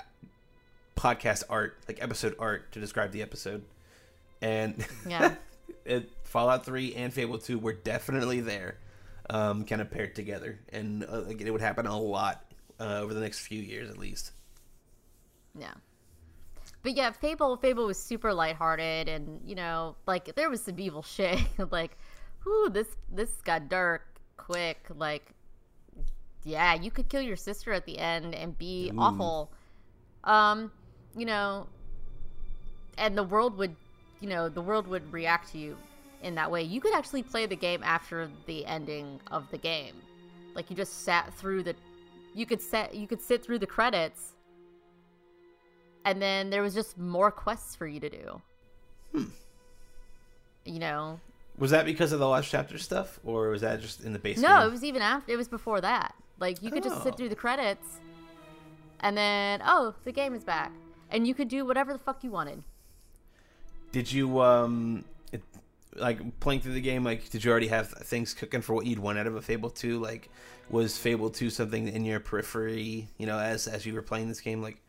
[0.96, 3.64] podcast art, like episode art to describe the episode,
[4.40, 5.34] and Yeah.
[5.84, 8.78] it, Fallout Three and Fable Two were definitely there,
[9.30, 12.44] um, kind of paired together, and uh, like, it would happen a lot
[12.80, 14.32] uh, over the next few years at least.
[15.58, 15.74] Yeah.
[16.82, 21.02] But yeah, Fable Fable was super lighthearted and, you know, like there was some evil
[21.02, 21.38] shit.
[21.70, 21.96] like,
[22.44, 24.02] whoo, this this got dark
[24.36, 24.86] quick.
[24.94, 25.32] Like
[26.44, 29.00] yeah, you could kill your sister at the end and be Ooh.
[29.00, 29.52] awful.
[30.24, 30.70] Um,
[31.16, 31.68] you know,
[32.98, 33.74] and the world would,
[34.20, 35.76] you know, the world would react to you
[36.24, 36.62] in that way.
[36.62, 39.94] You could actually play the game after the ending of the game.
[40.54, 41.74] Like you just sat through the
[42.34, 44.32] you could set you could sit through the credits
[46.04, 48.40] and then there was just more quests for you to do.
[49.12, 49.24] Hmm.
[50.64, 51.20] You know,
[51.58, 54.38] Was that because of the last chapter stuff, or was that just in the base?
[54.38, 54.68] no, game?
[54.68, 55.32] it was even after.
[55.32, 56.14] It was before that.
[56.40, 57.16] Like you could just sit Oh.
[57.16, 58.00] through the credits,
[59.00, 60.72] and then oh, the game is back,
[61.10, 62.62] and you could do whatever the fuck you wanted.
[63.92, 65.04] Did you um,
[65.96, 67.04] like playing through the game?
[67.04, 69.70] Like, did you already have things cooking for what you'd want out of a Fable
[69.70, 69.98] Two?
[70.00, 70.30] Like,
[70.70, 73.08] was Fable Two something in your periphery?
[73.18, 74.82] You know, as as you were playing this game, like,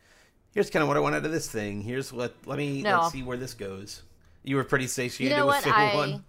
[0.52, 1.82] here's kind of what I want out of this thing.
[1.82, 2.34] Here's what.
[2.46, 3.00] Let me No.
[3.00, 4.02] let's see where this goes.
[4.42, 5.64] You were pretty You satiated know with what?
[5.64, 6.24] Fable I One.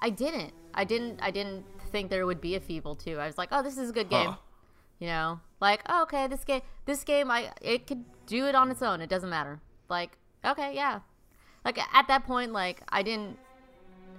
[0.00, 0.52] I didn't.
[0.74, 1.20] I didn't.
[1.22, 3.18] I didn't think there would be a fable two.
[3.18, 4.30] I was like, oh, this is a good game.
[4.30, 4.36] Huh.
[4.98, 8.70] You know, like oh, okay, this game, this game, I it could do it on
[8.70, 9.00] its own.
[9.00, 9.60] It doesn't matter.
[9.88, 11.00] Like okay, yeah.
[11.64, 13.38] Like at that point, like I didn't,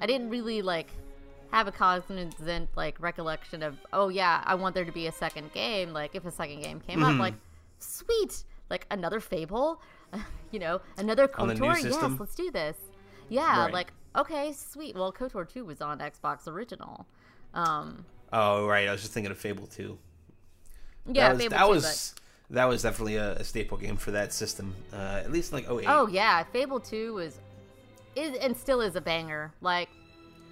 [0.01, 0.87] I didn't really like
[1.51, 5.53] have a cognizant like recollection of oh yeah, I want there to be a second
[5.53, 5.93] game.
[5.93, 7.19] Like if a second game came up, Mhm.
[7.19, 7.33] like
[7.79, 9.81] sweet, like another Fable,
[10.51, 11.83] you know, another KOTOR.
[11.83, 12.77] Yes, let's do this.
[13.29, 13.73] Yeah, Right.
[13.73, 14.95] like okay, sweet.
[14.95, 17.05] Well, KOTOR 2 was on Xbox original.
[17.53, 19.97] Um, Oh right, I was just thinking of Fable Two.
[21.05, 22.15] yeah, that was Fable that 2, was,
[22.49, 24.73] that was definitely a, a staple game for that system.
[24.93, 25.85] Uh, at least like 08.
[25.87, 27.37] oh yeah, Fable 2 was
[28.15, 29.53] is and still is a banger.
[29.61, 29.89] Like,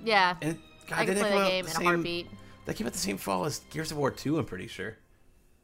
[0.04, 2.28] yeah, and God, I can play the game the in a heartbeat.
[2.65, 4.98] That came out the same fall as Gears of War 2, I'm pretty sure.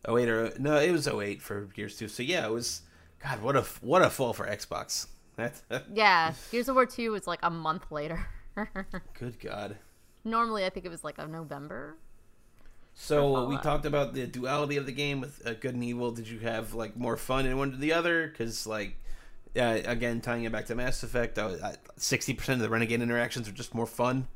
[0.08, 2.08] 08 or no, it was 08 for Gears 2.
[2.08, 2.82] So yeah, it was
[3.22, 5.08] God, what a what a fall for Xbox.
[5.36, 5.62] That's
[5.94, 8.28] Yeah, Gears of War 2 was like a month later.
[9.20, 9.78] good God.
[10.24, 11.98] Normally, I think it was like a November.
[12.98, 16.12] So we talked about the duality of the game with uh, good and evil.
[16.12, 18.28] Did you have like more fun in one to the other?
[18.28, 18.96] Because like,
[19.58, 21.40] uh, again, tying it back to Mass Effect,
[21.98, 24.28] sixty percent of the Renegade interactions are just more fun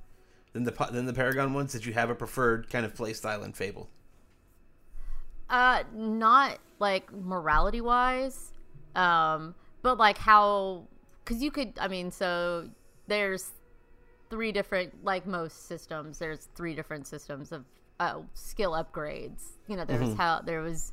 [0.53, 1.73] than the than the Paragon ones.
[1.73, 3.89] Did you have a preferred kind of play style in Fable?
[5.49, 8.53] Uh, not like morality wise,
[8.95, 10.87] um, but like how,
[11.23, 12.69] because you could, I mean, so
[13.07, 13.49] there's
[14.29, 17.65] three different, like most systems, there's three different systems of
[17.99, 19.43] uh, skill upgrades.
[19.67, 20.91] You know, there was how, there was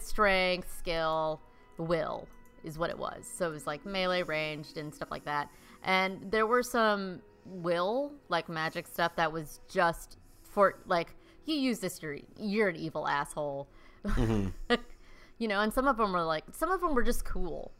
[0.00, 1.40] strength, skill,
[1.78, 2.28] will
[2.64, 3.26] is what it was.
[3.32, 5.50] So it was like melee, ranged, and stuff like that.
[5.82, 11.78] And there were some will, like magic stuff that was just for, like, you use
[11.78, 13.68] this, you're, you're an evil asshole.
[14.04, 14.74] Mm-hmm.
[15.38, 17.72] you know, and some of them were like, some of them were just cool,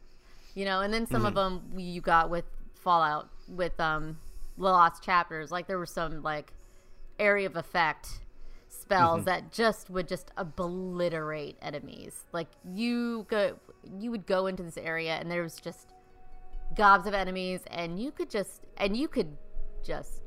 [0.55, 1.69] you know, and then some of mm-hmm.
[1.69, 4.17] them you got with Fallout with um
[4.57, 5.51] the lost chapters.
[5.51, 6.53] Like there were some like
[7.19, 8.19] area of effect
[8.67, 9.25] spells mm-hmm.
[9.25, 12.25] that just would just obliterate enemies.
[12.31, 13.57] Like you go,
[13.99, 15.93] you would go into this area and there was just
[16.75, 19.37] gobs of enemies, and you could just and you could
[19.83, 20.21] just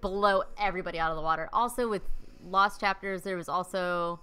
[0.00, 1.48] blow everybody out of the water.
[1.52, 2.02] Also with
[2.44, 4.20] lost chapters, there was also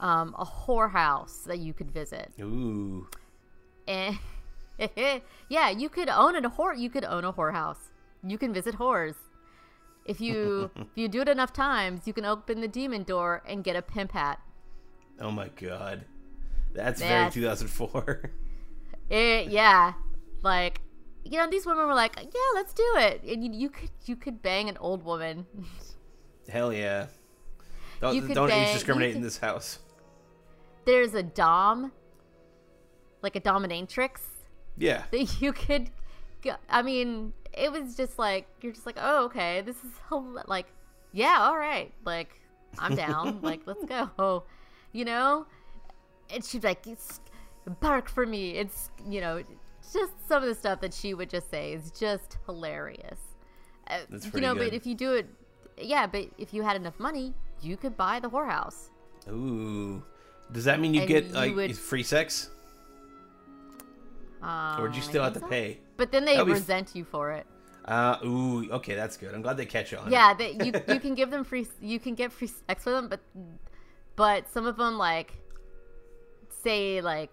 [0.00, 3.08] um, a whorehouse that you could visit Ooh,
[3.88, 4.18] and
[5.48, 6.78] yeah, you could own a whore.
[6.78, 7.90] You could own a whorehouse.
[8.26, 9.14] You can visit whores.
[10.04, 13.64] If you if you do it enough times, you can open the demon door and
[13.64, 14.40] get a pimp hat.
[15.20, 16.04] oh my God,
[16.76, 18.30] that's That's- very 2004.
[19.08, 19.92] It, yeah,
[20.42, 20.80] like
[21.24, 24.16] you know, these women were like, yeah, let's do it, and you, you could you
[24.16, 25.46] could bang an old woman.
[26.48, 27.06] Hell yeah!
[28.00, 29.80] Don't, You don't bang- age discriminate in this house.
[30.84, 31.90] There's a dom,
[33.22, 34.20] like a dominatrix.
[34.76, 35.90] Yeah, that you could
[36.42, 39.90] go, i mean it was just like you're just like oh okay this is
[40.46, 40.66] like
[41.12, 42.40] yeah all right like
[42.78, 44.44] i'm down like let's go
[44.92, 45.46] you know
[46.32, 46.84] and she'd be like
[47.80, 49.42] bark for me it's you know
[49.92, 53.18] just some of the stuff that she would just say is just hilarious
[53.88, 53.98] Uh,
[54.34, 54.70] you know good.
[54.70, 55.26] but if you do it
[55.80, 58.88] yeah but if you had enough money you could buy the whorehouse
[59.28, 60.02] Ooh.
[60.52, 62.50] Does that mean you And get you like would- free sex,
[64.42, 65.46] um, or do you still have to so.
[65.48, 65.80] pay?
[65.96, 67.46] but then they That'd f- resent you for it
[67.84, 69.32] Uh, ooh, okay, that's good.
[69.34, 70.10] I'm glad they catch on.
[70.10, 73.08] yeah that you you can give them free you can get free sex for them
[73.08, 73.20] but
[74.14, 75.32] but some of them like
[76.66, 77.32] say like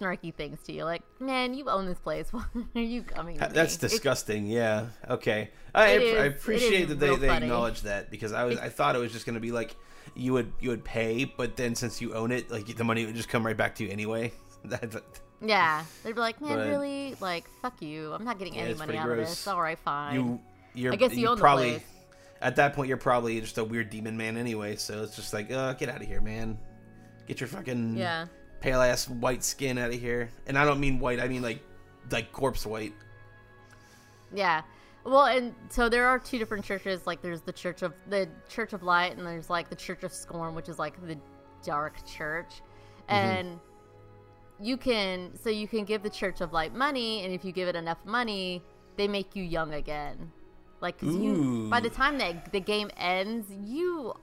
[0.00, 3.48] snarky things to you like man you own this place why are you coming to
[3.52, 4.46] That's me?" It- disgusting.
[4.46, 4.86] yeah.
[5.08, 5.50] Okay.
[5.74, 7.46] I, It I appreciate that they, they funny.
[7.46, 9.76] acknowledge that because I was I thought it was just gonna be like
[10.16, 13.14] you would you would pay, but then since you own it, like the money would
[13.14, 14.32] just come right back to you anyway.
[15.42, 18.74] Yeah they'd be like man But- really like fuck you i'm not getting Yeah, any
[18.74, 20.40] money out of this all right fine you
[20.74, 21.82] you're I guess you own the probably place.
[22.42, 24.76] at that point you're probably just a weird demon man anyway.
[24.76, 26.58] So it's just like, uh, get out of here, man.
[27.26, 28.26] Get your fucking yeah
[28.60, 30.30] pale ass white skin out of here.
[30.46, 31.20] And I don't mean white.
[31.20, 31.62] I mean like
[32.10, 32.94] like corpse white.
[34.32, 34.62] Yeah.
[35.04, 37.06] Well, and so there are two different churches.
[37.06, 40.12] Like there's the Church of the Church of Light, and there's like the Church of
[40.12, 41.16] Scorn, which is like the
[41.64, 42.60] dark church.
[43.08, 43.12] Mm-hmm.
[43.14, 43.60] And
[44.60, 47.66] you can so you can give the Church of Light money, and if you give
[47.66, 48.62] it enough money,
[48.96, 50.30] they make you young again.
[50.82, 54.14] Like 'cause you by the time that the game ends, you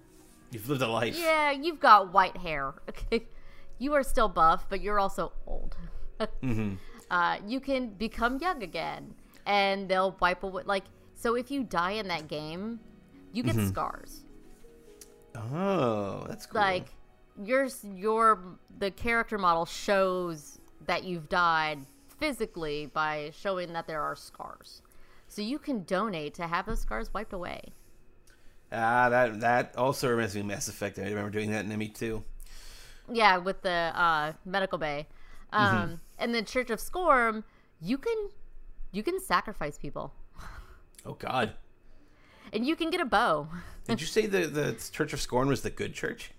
[0.51, 1.17] You've lived a life.
[1.17, 2.73] yeah you've got white hair.
[2.89, 3.25] Okay,
[3.77, 5.77] you are still buff, but you're also old.
[6.41, 6.75] hmm
[7.11, 9.15] uh, you can become young again,
[9.45, 10.63] and they'll wipe away.
[10.65, 12.79] Like, so if you die in that game,
[13.31, 13.61] you get Mm-hmm.
[13.61, 14.25] scars.
[15.35, 16.53] Oh, that's cool.
[16.53, 16.95] Like,
[17.41, 21.85] your your the character model shows that you've died
[22.19, 24.81] physically by showing that there are scars.
[25.27, 27.73] So you can donate to have those scars wiped away.
[28.71, 30.99] Ah, that that also reminds me of Mass Effect.
[30.99, 32.23] I remember doing that in ME 2.
[33.11, 35.07] Yeah, with the uh, medical bay,
[35.53, 35.75] Mm-hmm.
[35.77, 37.43] um, and the Church of Scorn,
[37.81, 38.29] you can
[38.91, 40.13] you can sacrifice people,
[41.05, 41.53] Oh God,
[42.51, 43.47] and you can get a bow.
[43.87, 46.31] did you say the the Church of Scorn was the good church?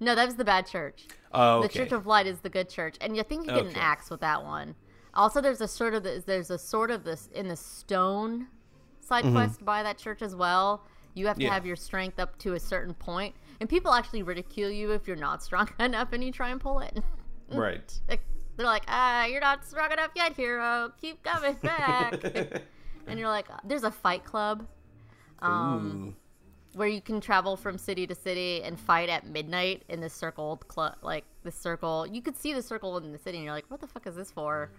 [0.00, 1.06] No, that was the bad church.
[1.32, 1.68] Oh, okay.
[1.68, 4.08] The Church of Light is the good church, and I think you get an axe
[4.08, 4.74] with that one.
[5.14, 8.46] Also, there's a sort of this, there's a sort of this in the stone
[9.00, 10.84] side quest by that church as well.
[11.14, 11.48] You have to Mm-hmm.
[11.48, 11.54] Yeah.
[11.54, 15.16] have your strength up to a certain point, and people actually ridicule you if you're
[15.16, 17.02] not strong enough and you try and pull it.
[17.52, 18.00] right.
[18.08, 20.92] They're like, ah, you're not strong enough yet, hero.
[21.00, 22.22] Keep coming back.
[23.06, 24.66] and you're like, there's a fight club.
[25.40, 26.16] Um,
[26.74, 30.66] where you can travel from city to city and fight at midnight in this circled
[30.68, 33.70] club like this circle you could see the circle in the city and you're like
[33.70, 34.70] what the fuck is this for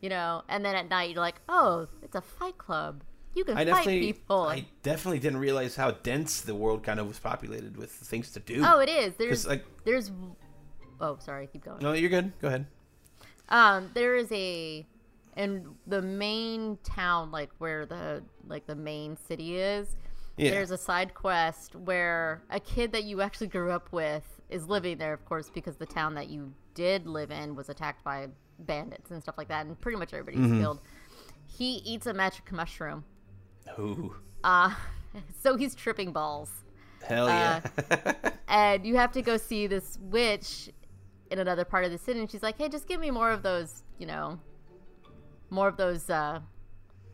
[0.00, 3.02] you know and then at night you're like oh it's a fight club
[3.34, 7.06] you can I fight people I definitely didn't realize how dense the world kind of
[7.06, 8.62] was populated with things to do.
[8.64, 10.10] oh it is there's like, there's
[11.00, 12.32] oh sorry keep going no, you're good.
[12.40, 12.66] Go ahead.
[13.48, 14.86] um there is a
[15.36, 19.94] in the main town like where the like the main city is
[20.36, 20.50] Yeah.
[20.50, 24.98] there's a side quest where a kid that you actually grew up with is living
[24.98, 28.26] there, of course, because the town that you did live in was attacked by
[28.58, 30.60] bandits and stuff like that, and pretty much everybody's Mm-hmm.
[30.60, 30.80] killed.
[31.46, 33.04] He eats a magic mushroom,
[33.78, 34.14] Ooh.
[34.44, 34.74] uh,
[35.42, 36.50] so he's tripping balls,
[37.06, 38.12] Hell Uh, yeah.
[38.48, 40.70] and you have to go see this witch
[41.30, 43.42] in another part of the city, and she's like, "Hey, just give me more of
[43.42, 44.38] those, you know,
[45.48, 46.40] more of those uh,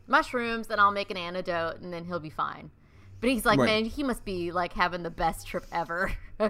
[0.07, 2.71] mushrooms, and I'll make an antidote, and then he'll be fine."
[3.19, 3.65] But he's like, Right.
[3.65, 6.11] "Man, he must be like having the best trip ever."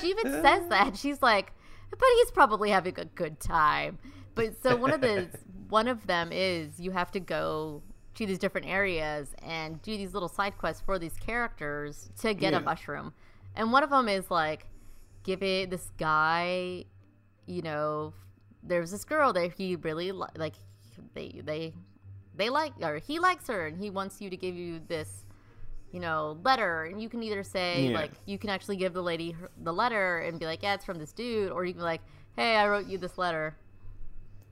[0.00, 1.52] she even says that she's like,
[1.90, 3.98] "But he's probably having a good time."
[4.34, 5.28] But so one of the
[5.68, 7.82] one of them is you have to go
[8.14, 12.52] to these different areas and do these little side quests for these characters to get
[12.52, 12.60] Yeah.
[12.60, 13.12] a mushroom.
[13.56, 14.66] And one of them is like,
[15.22, 16.84] give it this guy,
[17.46, 18.12] you know,
[18.62, 20.54] there's this girl that he really li- like,
[21.14, 21.74] they they
[22.36, 25.24] they like or he likes her and he wants you to give you this,
[25.92, 26.84] you know, letter.
[26.84, 27.98] And you can either say Yeah.
[27.98, 30.84] like you can actually give the lady her, the letter and be like, yeah, it's
[30.84, 32.02] from this dude, or you can be like,
[32.36, 33.56] hey, I wrote you this letter.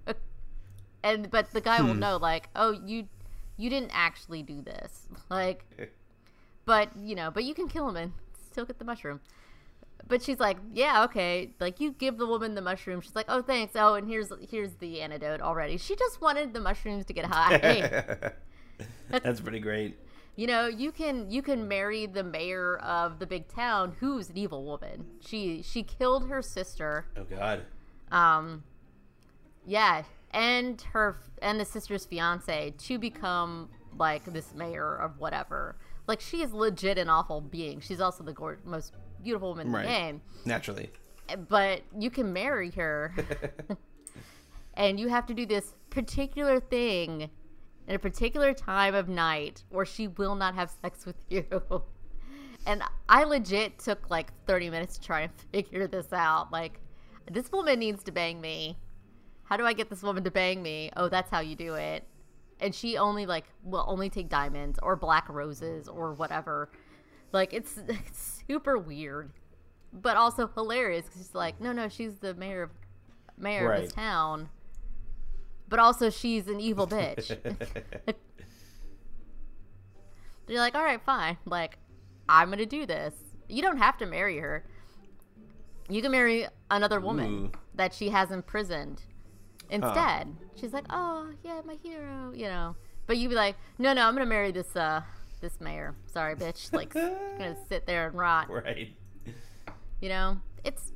[0.07, 0.15] Uh,
[1.03, 2.01] and but the guy will hmm.
[2.01, 3.09] know like, oh, you
[3.57, 5.65] you didn't actually do this, like
[6.65, 8.13] but you know, but you can kill him and
[8.51, 9.21] still get the mushroom.
[10.09, 11.55] But she's like, yeah, okay.
[11.61, 13.01] Like you give the woman the mushroom.
[13.01, 13.75] She's like, oh, thanks.
[13.77, 15.77] Oh, and here's here's the antidote already.
[15.79, 18.33] She just wanted the mushrooms to get high.
[19.11, 19.99] That's pretty great.
[20.35, 24.37] you know, you can you can marry the mayor of the big town, who's an
[24.39, 25.07] evil woman.
[25.21, 27.07] She she killed her sister.
[27.17, 27.63] Oh God.
[28.11, 28.65] Um,
[29.65, 33.69] yeah, and her and the sister's fiance to become
[33.99, 35.77] like this mayor of whatever.
[36.07, 37.81] Like she is legit an awful being.
[37.81, 39.83] She's also the gor- most beautiful woman in Right.
[39.83, 40.21] the game.
[40.45, 40.91] Naturally.
[41.49, 43.15] But you can marry her,
[44.75, 47.31] and you have to do this particular thing
[47.89, 51.45] in a particular time of night, or she will not have sex with you.
[52.67, 56.53] And I legit took like 30 minutes to try and figure this out.
[56.53, 56.81] Like,
[57.31, 58.77] this woman needs to bang me.
[59.53, 60.91] How do I get this woman to bang me?
[60.97, 62.05] Oh, that's how you do it.
[62.59, 66.71] And she only like will only take diamonds or black roses or whatever.
[67.33, 69.31] Like it's, it's super weird,
[69.93, 72.71] but also hilarious because she's like, no, no, she's the mayor of
[73.37, 74.49] mayor of this town,
[75.69, 77.29] but also she's an evil bitch.
[80.49, 81.37] You're like, all right, fine.
[81.45, 81.77] Like,
[82.27, 83.13] I'm gonna do this.
[83.51, 84.65] You don't have to marry her.
[85.91, 87.59] You can marry another woman Ooh.
[87.75, 89.03] that she has imprisoned
[89.71, 90.35] instead.
[90.61, 92.77] She's like, oh yeah, my hero, you know.
[93.07, 95.03] But you'd be like, no, no, I'm gonna marry this uh
[95.41, 95.95] this mayor.
[96.07, 96.73] Sorry, bitch.
[96.73, 98.49] Like, gonna sit there and rot.
[98.51, 98.95] right.
[100.01, 100.93] You know, it's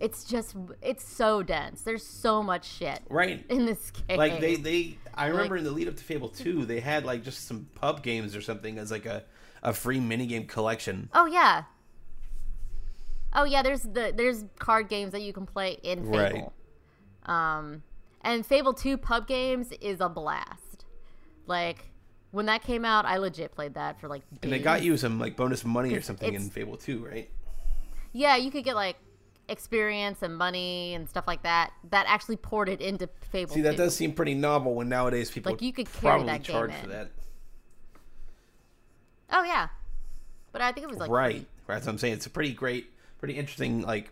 [0.00, 1.82] it's just it's so dense.
[1.82, 3.44] There's so much shit Right.
[3.48, 4.16] in this game.
[4.18, 7.04] Like they, they I remember Like- in the lead up to Fable 2, they had
[7.04, 9.24] like just some pub games or something as like a,
[9.62, 11.08] a free minigame collection.
[11.14, 11.64] Oh yeah.
[13.34, 16.52] Oh yeah, there's the there's card games that you can play in Fable.
[17.26, 17.82] Um
[18.22, 20.84] and Fable 2 pub games is a blast.
[21.46, 21.90] Like
[22.30, 25.18] when that came out, I legit played that for like And they got you some
[25.18, 27.30] like bonus money or something in Fable 2, right?
[28.12, 28.96] Yeah, you could get like
[29.48, 33.72] experience and money and stuff like that that actually ported it into Fable See, that
[33.72, 33.76] 2.
[33.76, 36.70] does seem pretty novel when nowadays people Like, you could carry probably that game charge
[36.72, 36.80] in.
[36.80, 37.10] for that.
[39.30, 39.68] Oh yeah.
[40.52, 41.46] But I think it was like right.
[41.66, 41.76] Right.
[41.76, 42.14] That's what I'm saying.
[42.14, 44.10] It's a pretty great, pretty interesting, like,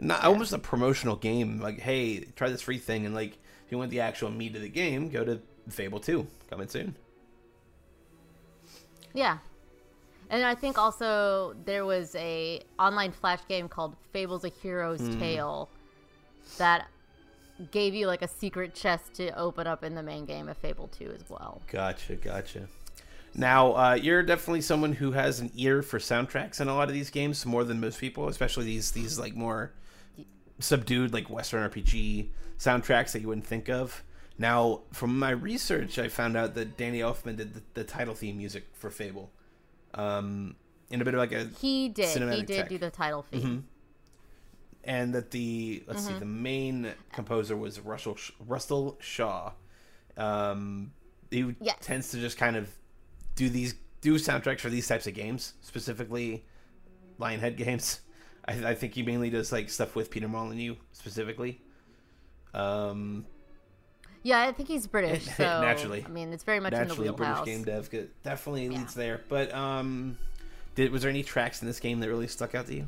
[0.00, 1.60] not almost a promotional game.
[1.60, 3.32] Like, hey, try this free thing, and like,
[3.64, 6.96] if you want the actual meat of the game, go to Fable 2, coming soon.
[9.14, 9.38] Yeah.
[10.30, 15.18] And I think also there was a online flash game called Fables: A Hero's Hmm.
[15.18, 15.68] Tale
[16.58, 16.88] that
[17.70, 20.88] gave you like a secret chest to open up in the main game of Fable
[20.88, 21.62] 2 as well.
[21.70, 22.68] Gotcha, gotcha.
[23.36, 26.94] Now, uh, you're definitely someone who has an ear for soundtracks in a lot of
[26.94, 29.72] these games, more than most people, especially these these like more
[30.60, 32.28] subdued like Western RPG
[32.58, 34.04] soundtracks that you wouldn't think of.
[34.38, 38.36] Now, from my research, I found out that Danny Elfman did the, the title theme
[38.38, 39.30] music for Fable,
[39.94, 40.54] um,
[40.90, 42.16] in a bit of like a He did.
[42.32, 43.42] He did do the title theme.
[43.42, 43.62] Mhm.
[44.86, 46.12] and that the let's Mm-hmm.
[46.14, 48.16] see the main composer was Russell
[48.46, 49.52] Russell Shaw.
[50.16, 50.92] Um,
[51.30, 51.78] he Yes.
[51.80, 52.68] tends to just kind of
[53.36, 56.44] do these do soundtracks for these types of games, specifically
[57.18, 58.00] Lionhead games.
[58.46, 61.60] I, I think he mainly does like stuff with Peter Molyneux specifically.
[62.52, 63.24] Um,
[64.22, 65.24] Yeah, I think he's British.
[65.36, 66.04] So Naturally.
[66.06, 67.88] I mean, it's very much naturally, a in the British game dev
[68.22, 68.78] definitely Yeah.
[68.78, 69.22] leads there.
[69.28, 70.18] But um,
[70.74, 72.86] did was there any tracks in this game that really stuck out to you?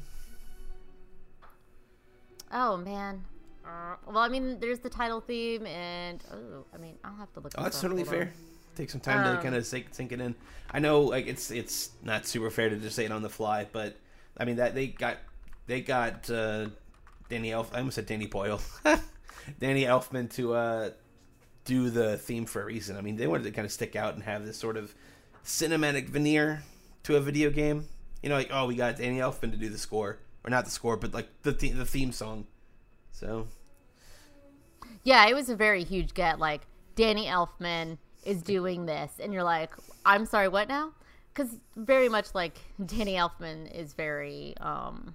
[2.52, 3.24] Oh man.
[3.64, 7.40] Uh, well, I mean, there's the title theme, and oh, I mean, I'll have to
[7.40, 7.52] look.
[7.58, 7.82] Oh, that's up.
[7.82, 8.22] totally Hold fair.
[8.22, 8.28] on.
[8.76, 10.34] Take some time to Um, kind of sink, sink it in.
[10.70, 13.66] I know, like it's it's not super fair to just say it on the fly,
[13.72, 13.96] but
[14.36, 15.16] I mean that they got
[15.66, 16.66] they got uh,
[17.28, 17.72] Danny Elf.
[17.74, 18.60] I almost said Danny Boyle,
[19.58, 20.90] Danny Elfman to uh,
[21.64, 22.96] do the theme for a reason.
[22.96, 24.94] I mean, they wanted to kind of stick out and have this sort of
[25.44, 26.62] cinematic veneer
[27.04, 27.86] to a video game.
[28.22, 30.70] You know, like oh, we got Danny Elfman to do the score, or not the
[30.70, 32.46] score, but like the the, the theme song.
[33.12, 33.46] So
[35.04, 36.38] Yeah, it was a very huge get.
[36.38, 36.62] Like
[36.96, 39.72] Danny Elfman is doing this, and you're like,
[40.04, 40.92] I'm sorry, what now?
[41.32, 45.14] Because very much like Danny Elfman is very um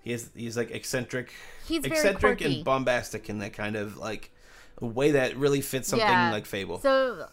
[0.00, 1.32] He is he's like eccentric,
[1.66, 4.30] He's eccentric and bombastic in that kind of like
[4.80, 6.30] way that really fits something yeah.
[6.32, 6.78] like Fable.
[6.78, 7.26] So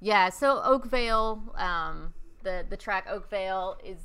[0.00, 2.12] yeah, so Oakvale, um,
[2.42, 3.98] the the track Oakvale is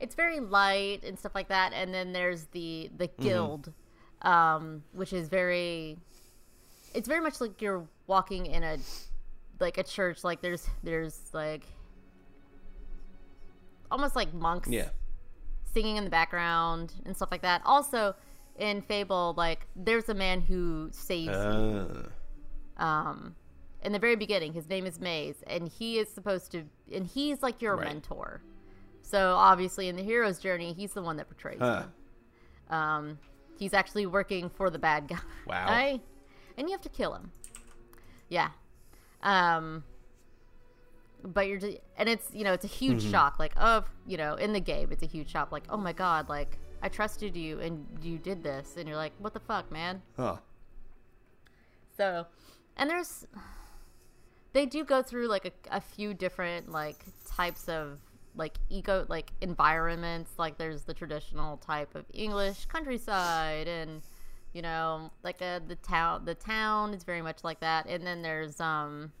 [0.00, 3.22] it's very light and stuff like that, and then there's the the Mm-hmm.
[3.22, 3.72] guild,
[4.22, 5.98] um, which is very
[6.94, 8.78] it's very much like you're walking in a
[9.60, 10.24] like a church.
[10.24, 11.64] Like there's there's like
[13.90, 14.88] almost like monks yeah,
[15.72, 17.62] singing in the background and stuff like that.
[17.64, 18.14] Also,
[18.58, 21.32] in Fable, like there's a man who saves you
[22.78, 23.34] uh, um
[23.82, 27.42] in the very beginning his name is Maze and he is supposed to and he's
[27.42, 27.86] like your Right.
[27.86, 28.42] mentor
[29.00, 31.84] so obviously in the hero's journey he's the one that portrays huh.
[32.70, 33.18] you um
[33.58, 35.68] he's actually working for the bad guy Wow.
[36.58, 37.30] and you have to kill him
[38.28, 38.50] yeah
[39.22, 39.84] um
[41.24, 43.10] but you're just, and it's you know it's a huge Mm-hmm.
[43.10, 45.92] shock like of you know in the game it's a huge shock like oh my
[45.92, 49.70] god like i trusted you and you did this and you're like what the fuck
[49.72, 50.36] man Huh.
[51.96, 52.26] so,
[52.76, 53.26] and there's,
[54.52, 57.98] they do go through like a, a few different like types of
[58.34, 60.30] like eco like environments.
[60.38, 64.02] Like there's the traditional type of English countryside, and
[64.56, 66.24] you know like uh, the town.
[66.24, 69.12] The town is very much like that, and then there's um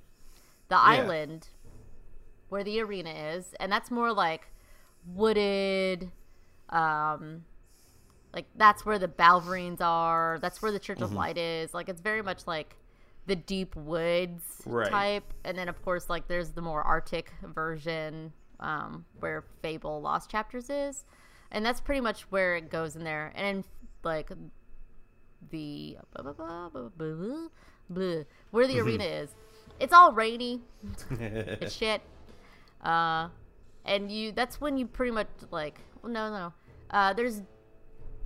[0.68, 1.48] the island
[2.48, 4.48] where the arena is, and that's more like
[5.14, 6.10] wooded.
[6.70, 7.44] Um,
[8.32, 10.38] like that's where the Balverines are.
[10.40, 11.74] That's where the Church of Light is.
[11.74, 12.74] Like it's very much like
[13.26, 14.90] the deep woods Right.
[14.90, 20.30] type, and then of course like there's the more Arctic version um, where Fable Lost
[20.30, 21.04] Chapters is,
[21.50, 23.32] and that's pretty much where it goes in there.
[23.36, 23.64] And
[24.02, 24.30] like
[25.50, 29.30] the blah, blah, blah, where the arena is,
[29.78, 30.62] it's all rainy.
[31.10, 32.02] it's shit.
[32.82, 33.28] Uh,
[33.84, 36.52] and you that's when you pretty much like well, no no
[36.90, 37.42] uh, there's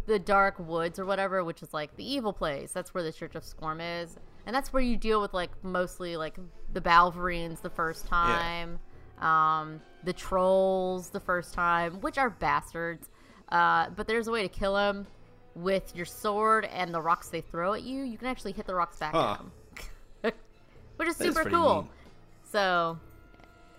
[0.07, 2.73] the dark woods or whatever which is like the evil place.
[2.73, 4.17] That's where the church of scorn is.
[4.47, 6.39] And that's where you deal with like mostly like
[6.73, 8.79] the balverines the first time
[9.21, 13.09] um, the trolls the first time which are bastards.
[13.51, 15.07] Uh, but there's a way to kill them
[15.63, 18.75] with your sword and the rocks they throw at you you can actually hit the
[18.75, 19.33] rocks back Huh.
[19.33, 19.53] at them
[20.97, 21.91] which is That is super pretty cool neat.
[22.51, 22.99] so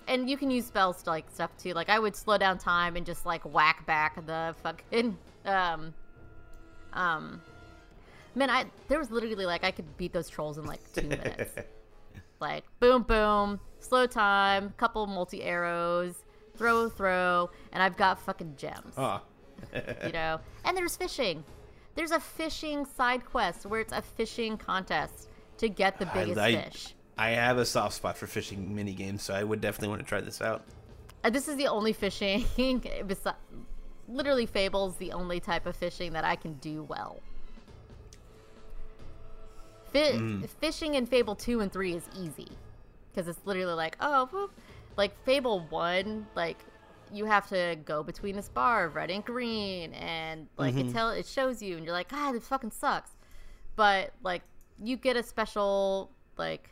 [0.07, 1.73] and you can use spells to like stuff too.
[1.73, 5.15] Like I would slow down time and just like whack back the fucking
[5.45, 5.93] um
[6.93, 7.41] um
[8.35, 11.53] man, I there was literally like I could beat those trolls in like two minutes.
[12.41, 16.15] like boom boom, slow time, couple multi arrows,
[16.57, 18.93] throw throw, and I've got fucking gems.
[18.97, 19.19] Huh.
[20.05, 20.39] You know?
[20.65, 21.43] And there's fishing.
[21.95, 26.55] There's a fishing side quest where it's a fishing contest to get the biggest I,
[26.55, 26.95] fish.
[27.17, 30.07] I have a soft spot for fishing mini games, so I would definitely want to
[30.07, 30.63] try this out.
[31.23, 33.35] Uh, this is the only fishing besi-
[34.07, 37.21] literally fables the only type of fishing that i can do well
[39.93, 40.47] Fi- Mm.
[40.49, 42.47] fishing in fable 2 and 3 is easy
[43.13, 44.51] because it's literally like oh whoop.
[44.97, 46.57] like fable 1 like
[47.13, 50.89] you have to go between this bar of red and green and like Mm-hmm.
[50.89, 53.11] it tell it shows you and you're like ah this fucking sucks
[53.75, 54.41] but like
[54.83, 56.69] you get a special like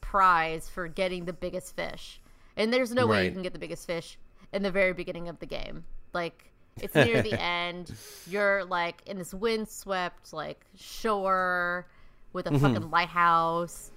[0.00, 2.20] prize for getting the biggest fish.
[2.56, 4.18] And there's no way you can get the biggest fish
[4.52, 5.84] in the very beginning of the game.
[6.12, 6.50] Like
[6.80, 7.92] it's near the end.
[8.26, 11.86] You're like in this windswept like shore
[12.32, 13.90] with a fucking lighthouse.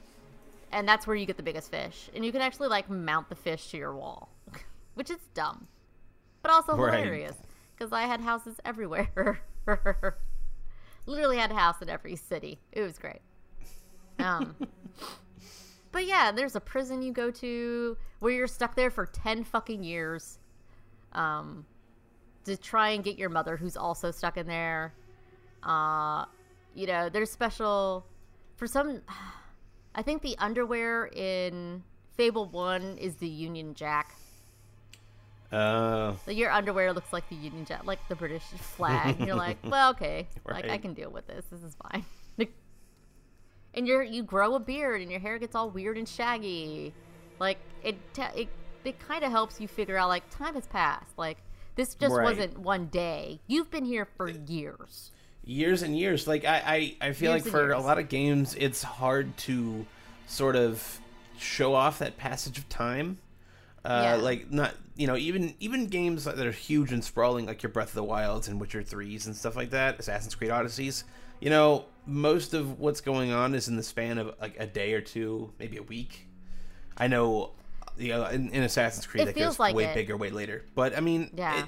[0.71, 2.09] And that's where you get the biggest fish.
[2.15, 4.30] And you can actually like mount the fish to your wall.
[4.95, 5.67] Which is dumb.
[6.41, 6.99] But also Right.
[6.99, 7.35] hilarious.
[7.75, 9.41] Because I had houses everywhere.
[11.05, 12.59] Literally had a house in every city.
[12.71, 13.21] It was great.
[14.19, 14.55] Um,
[15.91, 19.83] but yeah, there's a prison you go to where you're stuck there for 10 fucking
[19.83, 20.37] years
[21.13, 21.65] um,
[22.45, 24.93] to try and get your mother, who's also stuck in there.
[25.63, 26.25] Uh,
[26.75, 28.05] you know, there's special.
[28.55, 29.01] For some.
[29.95, 31.83] I think the underwear in
[32.17, 34.15] Fable 1 is the Union Jack.
[35.53, 39.17] Uh, Like, your underwear looks like the Union Jack, like the British flag.
[39.19, 41.45] and you're like, well, okay, like I can deal with this.
[41.51, 42.05] This is fine.
[43.75, 46.93] and you're you grow a beard and your hair gets all weird and shaggy.
[47.39, 47.97] Like it,
[48.35, 48.47] it,
[48.83, 51.17] it kind of helps you figure out like time has passed.
[51.17, 51.37] Like
[51.75, 52.23] this just Right.
[52.23, 53.39] wasn't one day.
[53.47, 55.11] You've been here for years.
[55.43, 56.27] years and years.
[56.27, 59.85] Like I, I, I feel Years like for a lot of games, it's hard to
[60.27, 60.99] sort of
[61.39, 63.17] show off that passage of time.
[63.86, 64.15] Uh, Yeah.
[64.15, 67.89] Like not, you know, even even games that are huge and sprawling, like your Breath
[67.89, 71.03] of the Wilds and Witcher threes and stuff like that, Assassin's Creed Odysseys.
[71.41, 74.93] You know, most of what's going on is in the span of like a day
[74.93, 76.27] or two, maybe a week.
[76.97, 77.51] I know,
[77.97, 79.95] you know, in, in Assassin's Creed It that feels goes like way it.
[79.95, 80.63] bigger, way later.
[80.75, 81.63] But I mean, Yeah.
[81.63, 81.65] it,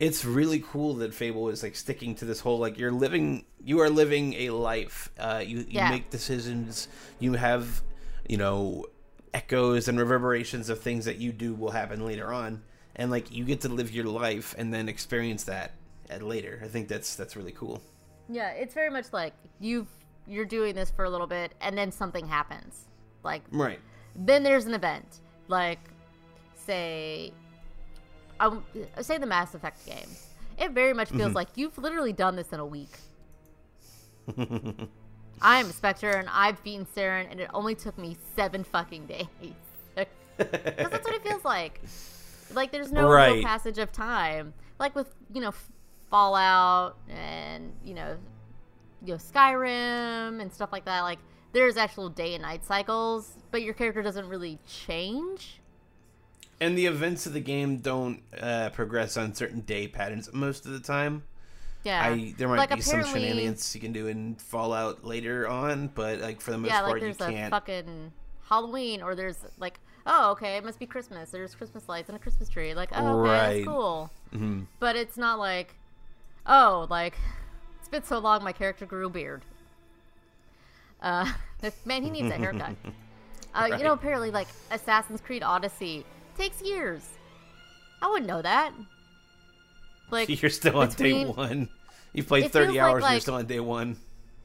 [0.00, 3.80] it's really cool that Fable is like sticking to this whole like you're living you
[3.80, 5.10] are living a life.
[5.18, 5.90] Uh, you you Yeah.
[5.90, 6.88] make decisions.
[7.20, 7.82] You have
[8.28, 8.86] you know
[9.34, 12.62] echoes and reverberations of things that you do will happen later on,
[12.96, 15.72] and like you get to live your life and then experience that
[16.08, 16.60] at later.
[16.64, 17.82] I think that's that's really cool.
[18.28, 19.88] Yeah, it's very much like you've
[20.26, 22.86] you're doing this for a little bit and then something happens.
[23.24, 23.80] Like Right.
[24.14, 25.78] then there's an event like
[26.54, 27.32] say
[28.38, 28.64] um,
[29.00, 30.28] say the mass effect games
[30.58, 32.96] it very much feels like you've literally done this in a week
[35.42, 39.26] i'm spectre and i've beaten Saren, and it only took me seven fucking days
[39.96, 41.80] because that's what it feels like
[42.54, 43.34] like there's no Right.
[43.34, 45.52] real passage of time like with you know
[46.10, 48.16] fallout and you know
[49.04, 51.02] you know Skyrim and stuff like that.
[51.02, 51.18] Like
[51.52, 55.60] there's actual day and night cycles, but your character doesn't really change.
[56.60, 60.72] And the events of the game don't uh, progress on certain day patterns most of
[60.72, 61.22] the time.
[61.82, 65.88] Yeah, I there might Like, be some shenanigans you can do in Fallout later on,
[65.94, 67.50] but like for the most yeah, part, like you a can't.
[67.50, 68.12] fucking
[68.48, 71.30] Halloween, or there's like, oh, okay, it must be Christmas.
[71.30, 72.74] There's Christmas lights and a Christmas tree.
[72.74, 73.54] Like, oh, okay, Right.
[73.54, 74.10] that's cool.
[74.34, 74.66] Mhm.
[74.78, 75.74] But it's not like,
[76.46, 77.14] oh, like
[77.78, 79.42] it's been so long, my character grew a beard.
[81.00, 81.32] Uh,
[81.84, 82.76] man, he needs a haircut.
[83.52, 86.06] Uh, You know, apparently, like Assassin's Creed Odyssey
[86.38, 87.02] takes years.
[88.00, 88.72] I wouldn't know that.
[90.10, 91.68] Like, You're still on day one.
[92.12, 93.96] You played 30 feels like- hours and you're still on day one.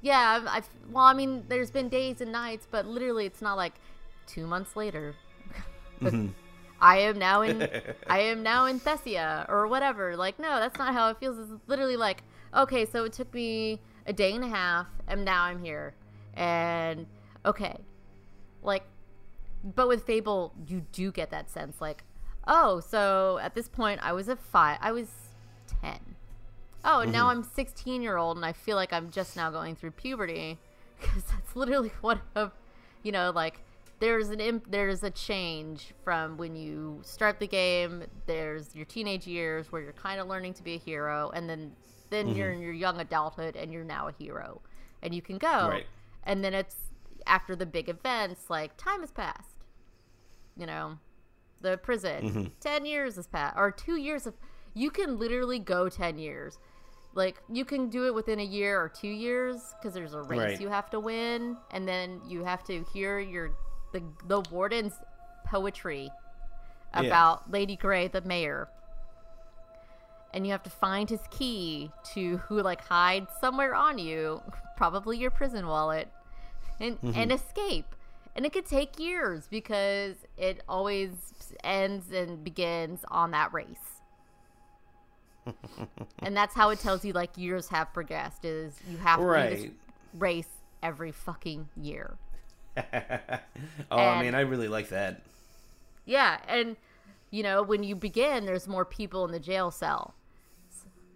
[0.01, 3.55] yeah, I've, I've well, I mean, there's been days and nights, but literally, it's not
[3.57, 3.73] like
[4.27, 5.15] two months later.
[6.01, 6.33] Mhm.
[6.81, 7.61] I am now in
[8.07, 10.17] I am now in Thessia or whatever.
[10.17, 11.39] Like, no, that's not how it feels.
[11.39, 12.21] It's literally like,
[12.53, 15.95] okay, so it took me a day and a half, and now I'm here,
[16.35, 17.07] and
[17.45, 17.77] okay,
[18.61, 18.83] like,
[19.63, 22.03] but with Fable, you do get that sense, like,
[22.45, 25.07] oh, so at this point, I was a five, I was
[25.85, 26.15] ten.
[26.83, 27.39] Oh, and now mm-hmm.
[27.39, 30.59] I'm 16 year old, and I feel like I'm just now going through puberty,
[30.99, 32.51] because that's literally what of,
[33.03, 33.61] you know, like
[33.99, 38.03] there's an imp- there's a change from when you start the game.
[38.27, 41.71] There's your teenage years where you're kind of learning to be a hero, and then
[42.09, 42.57] then you're mm-hmm.
[42.57, 44.61] in your young adulthood, and you're now a hero,
[45.01, 45.69] and you can go.
[45.69, 45.85] Right.
[46.23, 46.75] And then it's
[47.25, 49.49] after the big events, like time has passed.
[50.57, 50.99] You know,
[51.61, 52.29] the prison.
[52.29, 52.43] Mm-hmm.
[52.59, 54.35] Ten years has passed, or two years of.
[54.75, 56.59] You can literally go ten years.
[57.15, 60.39] Like you can do it within a year or two years because there's a race
[60.39, 60.61] Right.
[60.61, 63.51] you have to win, and then you have to hear your
[63.93, 64.93] the the warden's
[65.45, 66.11] poetry
[66.93, 67.01] Yeah.
[67.01, 68.67] about Lady Grey, the mayor.
[70.33, 74.41] And you have to find his key to who like hide somewhere on you,
[74.75, 76.09] probably your prison wallet,
[76.81, 77.17] and mm-hmm.
[77.17, 77.95] and escape.
[78.35, 81.11] And it could take years because it always
[81.63, 83.94] ends and begins on that race.
[86.19, 89.63] And that's how it tells you like years have progressed is you have to do
[89.63, 89.71] this
[90.13, 90.47] race
[90.81, 92.17] every fucking year.
[92.77, 95.21] oh, I mean, I really like that.
[96.05, 96.75] Yeah, and
[97.31, 100.13] you know, when you begin, there's more people in the jail cell,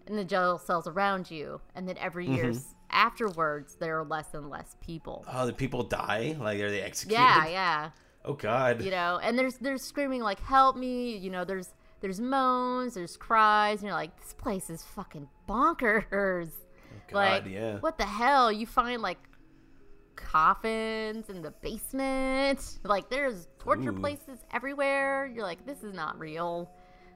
[0.07, 2.35] in the jail cells around you, and then every mm-hmm.
[2.35, 2.53] year,
[2.91, 5.25] afterwards there are less and less people.
[5.31, 6.35] Oh, the people die?
[6.39, 7.21] Like are they executed?
[7.21, 7.89] Yeah, yeah.
[8.25, 8.81] Oh God.
[8.81, 11.69] You know, and there's there's screaming like "Help me!" You know, there's
[12.01, 16.51] there's moans, there's cries, and you're like, this place is fucking bonkers.
[17.07, 17.77] God, like, yeah.
[17.79, 18.51] what the hell?
[18.51, 19.17] You find like
[20.15, 22.79] coffins in the basement.
[22.83, 23.99] Like, there's torture Ooh.
[23.99, 25.31] places everywhere.
[25.33, 26.71] You're like, this is not real.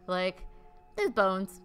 [0.07, 0.45] Like,
[0.95, 1.61] there's bones.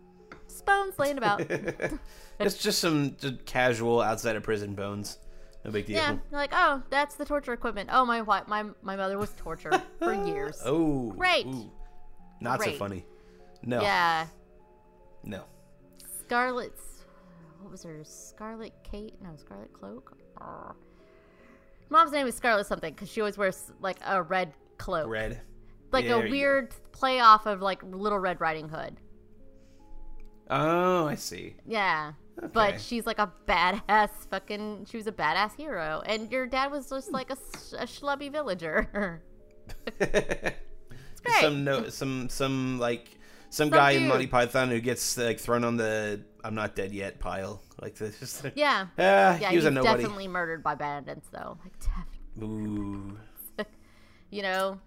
[0.48, 1.40] Just bones laying about.
[2.40, 5.18] it's just some just casual outside of prison bones.
[5.64, 5.96] No big deal.
[5.96, 7.90] yeah, you're like, oh, that's the torture equipment.
[7.92, 10.60] Oh, my my my mother was tortured for years.
[10.64, 11.10] Oh.
[11.12, 11.46] Great.
[11.46, 11.70] ooh.
[12.40, 13.04] Not so funny.
[13.62, 13.80] No.
[13.82, 14.26] Yeah,
[15.24, 15.44] No.
[16.20, 17.04] Scarlet's
[17.60, 19.14] what was her Scarlet Kate?
[19.22, 20.16] No, Scarlet Cloak.
[20.40, 20.76] Arr.
[21.90, 25.40] Mom's name is Scarlet something because she always wears like a red cloak, Red.
[25.90, 29.00] like There a weird play off of like Little Red Riding Hood.
[30.50, 31.56] Oh, I see.
[31.66, 32.48] Yeah, Okay.
[32.52, 34.86] but she's like a badass fucking.
[34.88, 39.22] She was a badass hero, and your dad was just like a schlubby villager.
[41.40, 43.08] some no, some some like
[43.50, 44.08] some, Some guy in dude.
[44.08, 47.62] Monty Python who gets like thrown on the "I'm not dead yet" pile.
[47.80, 48.18] Like this.
[48.18, 49.38] Just, yeah, Ah, yeah.
[49.38, 50.02] he was he's a nobody.
[50.02, 51.56] definitely murdered by bandits though.
[51.62, 53.18] Like definitely, Ooh.
[54.30, 54.78] you know.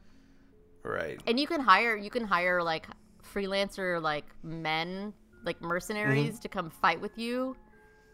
[0.83, 1.19] Right.
[1.27, 2.87] and you can hire you can hire like
[3.35, 5.13] freelancer like men
[5.45, 6.39] like mercenaries Mm-hmm.
[6.41, 7.55] to come fight with you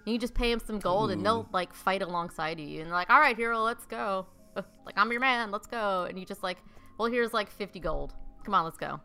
[0.05, 2.93] and you just pay them some gold and they'll like fight alongside you and they're
[2.97, 6.43] like all right hero let's go like i'm your man let's go and you just
[6.43, 6.57] like
[6.97, 8.13] well here's like 50 gold.
[8.43, 8.99] Come on let's go.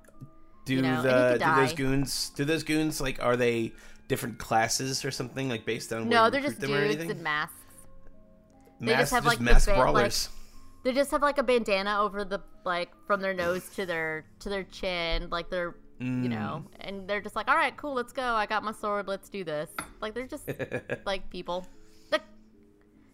[0.65, 3.73] Do you know, the do those goons do those goons like are they
[4.09, 7.23] different classes or something like based on no they're just recruit them or dudes in
[7.23, 7.55] masks.
[8.81, 10.29] Mass, they just have, like, the mass ba- like- brawlers.
[10.85, 14.49] they just have like a bandana over the like from their nose to their to
[14.49, 16.77] their chin like they're you know Mm.
[16.81, 18.23] and they're just like all right cool let's go.
[18.23, 19.07] I got my sword.
[19.07, 19.71] Let's do this.
[20.01, 20.49] Like they're just
[21.07, 21.65] like people.
[22.11, 22.23] Like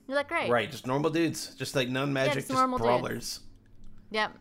[0.07, 0.49] you're like great.
[0.51, 2.87] Right, just normal dudes, just like non magic, just just, normal dudes.
[2.87, 3.41] brawlers.
[4.11, 4.33] yep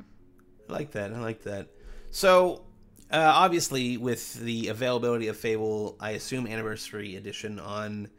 [0.69, 1.13] I like that.
[1.13, 1.67] I like that.
[2.11, 2.63] So,
[3.11, 8.09] uh, obviously, with the availability of Fable, I assume Anniversary Edition on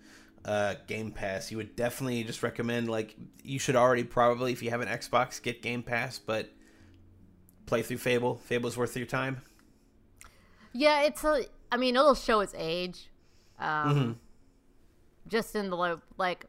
[0.44, 4.70] uh, Game Pass, you would definitely just recommend, like, you should already probably, if you
[4.70, 6.51] have an Xbox, get Game Pass, but
[7.66, 8.36] play through Fable.
[8.36, 9.42] Fable's worth your time.
[10.72, 13.09] yeah it's a i mean it'll show its age
[13.59, 14.12] um Mm-hmm.
[15.26, 16.46] just in the like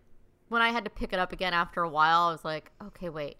[0.50, 3.10] when i had to pick it up again after a while i was like okay
[3.10, 3.38] wait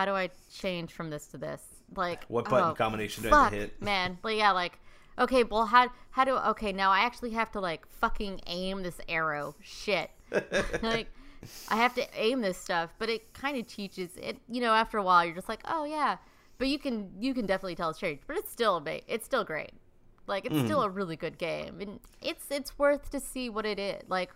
[0.00, 1.62] how do i change from this to this
[1.96, 3.82] like What button oh, combination do I fuck, hit?
[3.82, 4.18] man.
[4.22, 4.78] But yeah, like,
[5.18, 6.90] okay, well, how how do okay now?
[6.90, 9.54] I actually have to like fucking aim this arrow.
[9.62, 10.10] Shit,
[10.82, 11.08] like,
[11.68, 12.94] I have to aim this stuff.
[12.98, 14.38] But it kind of teaches it.
[14.48, 16.16] You know, after a while, you're just like, oh yeah.
[16.58, 18.24] But you can you can definitely tell it's changed.
[18.26, 19.72] But it's still it's still great.
[20.26, 20.86] Like it's still mm-hmm.
[20.86, 24.30] a really good game, and it's it's worth to see what it is like.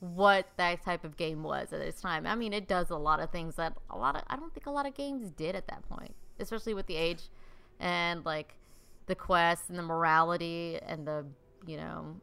[0.00, 2.26] What that type of game was at its time.
[2.26, 4.66] I mean, it does a lot of things that a lot of I don't think
[4.66, 7.22] a lot of games did at that point, especially with the age
[7.80, 8.54] and like
[9.06, 11.24] the quest and the morality and the
[11.66, 12.14] you know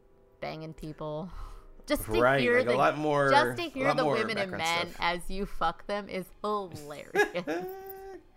[0.42, 1.30] banging people.
[1.88, 4.50] Just to Right, hear like a the lot more- just to hear the women and
[4.50, 4.96] men stuff.
[5.00, 7.12] as you fuck them is hilarious.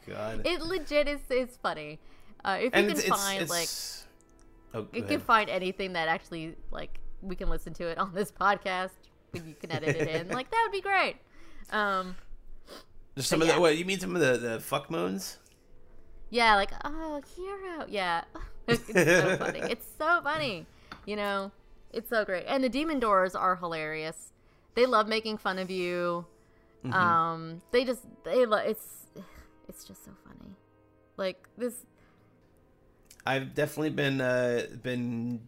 [0.06, 0.42] God.
[0.44, 1.98] it legit is is funny.
[2.44, 4.06] Uh, if and you can it's, it's, find like it's...
[4.74, 5.08] Oh, you ahead.
[5.08, 8.90] can find anything that actually like we can listen to it on this podcast
[9.34, 10.28] you can edit it in.
[10.28, 11.16] Like that would be great.
[11.70, 12.16] Um
[13.16, 13.54] Just some of yeah.
[13.54, 15.38] the, what, you mean some of the, the fuck moans?
[16.30, 17.86] yeah like oh hero.
[17.88, 18.24] Yeah.
[18.68, 19.60] It's so funny.
[19.60, 20.66] It's so funny.
[21.06, 21.52] You know
[21.92, 22.44] it's so great.
[22.46, 24.32] And the demon doors are hilarious.
[24.74, 26.26] They love making fun of you.
[26.84, 26.92] Mm-hmm.
[26.92, 29.06] um they just they lo- it's
[29.68, 30.54] it's just so funny.
[31.16, 31.74] Like this.
[33.26, 35.40] I've definitely been uh, been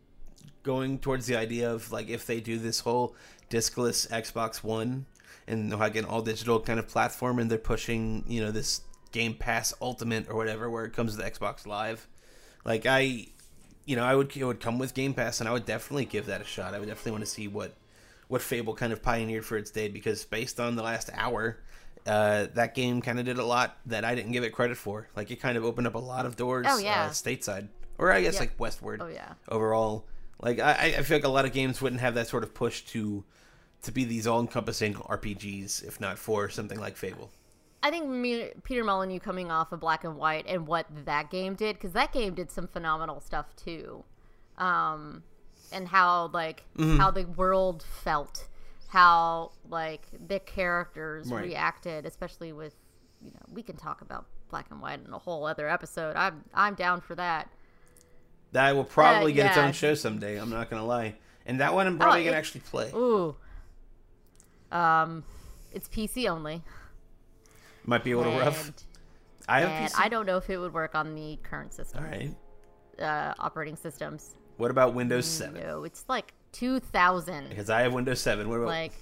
[0.62, 3.14] going towards the idea of like if they do this whole
[3.50, 5.06] discless Xbox One
[5.46, 8.82] and like an all digital kind of platform, and they're pushing you know this
[9.12, 12.06] Game Pass Ultimate or whatever, where it comes to the Xbox Live.
[12.64, 13.26] Like I,
[13.84, 16.26] you know, I would it would come with Game Pass, and I would definitely give
[16.26, 16.74] that a shot.
[16.74, 17.74] I would definitely want to see what
[18.28, 21.58] what Fable kind of pioneered for its day because based on the last hour,
[22.06, 25.08] uh, that game kind of did a lot that I didn't give it credit for.
[25.16, 27.06] Like it kind of opened up a lot of doors Oh, yeah.
[27.06, 27.66] uh, stateside,
[27.98, 28.40] or I guess Yep.
[28.40, 29.00] like westward.
[29.02, 30.06] oh yeah Overall,
[30.40, 32.82] like I, I feel like a lot of games wouldn't have that sort of push
[32.82, 33.24] to
[33.82, 37.30] to be these all-encompassing RPGs if not for something like Fable.
[37.82, 41.54] I think me, Peter Molyneux coming off of Black and White and what that game
[41.54, 44.04] did, because that game did some phenomenal stuff too,
[44.58, 45.22] um,
[45.72, 46.98] and how like Mm-hmm.
[46.98, 48.48] how the world felt,
[48.88, 51.44] how like the characters Right.
[51.46, 52.74] reacted, especially with
[53.22, 56.16] you know we can talk about Black and White in a whole other episode.
[56.16, 57.48] I'm I'm down for that.
[58.52, 60.36] That will probably Uh, get its own show someday.
[60.36, 61.14] I'm not gonna lie,
[61.46, 62.90] and that one I'm probably Oh, gonna actually play.
[62.94, 63.36] Ooh,
[64.72, 65.24] Um,
[65.72, 66.62] it's PC only.
[67.84, 68.72] Might be a little rough.
[69.48, 69.94] I have and PC.
[69.98, 72.34] I don't know if it would work on the current system, All right.
[73.00, 74.36] uh, operating systems.
[74.58, 75.60] What about Windows 7?
[75.60, 77.48] No, it's like 2000.
[77.48, 78.48] Because I have Windows 7.
[78.48, 78.66] What about?
[78.68, 78.92] Like,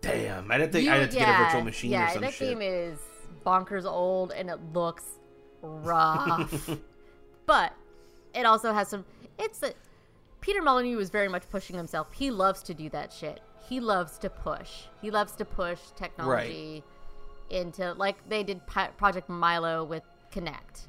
[0.00, 0.80] damn, I'd have to.
[0.82, 2.48] you- I'd have to get a virtual machine yeah, or some that shit.
[2.48, 2.98] game is
[3.44, 5.04] bonkers old and it looks
[5.62, 6.70] rough.
[7.46, 7.72] but
[8.34, 9.04] it also has some.
[9.38, 9.72] It's a.
[10.40, 12.08] Peter Molyneux was very much pushing himself.
[12.12, 13.40] He loves to do that shit.
[13.68, 14.84] He loves to push.
[15.02, 16.82] He loves to push technology
[17.50, 20.86] into like they did Pi- Project Milo with Kinect,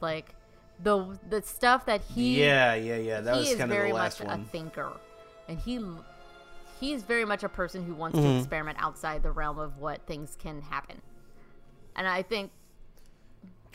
[0.00, 0.34] like
[0.82, 3.20] the the stuff that he yeah, yeah, yeah.
[3.20, 4.40] That was kind of the last much one.
[4.40, 4.92] a thinker,
[5.48, 5.80] and he
[6.80, 8.28] he's very much a person who wants Mm-hmm.
[8.28, 11.00] to experiment outside the realm of what things can happen.
[11.96, 12.50] And I think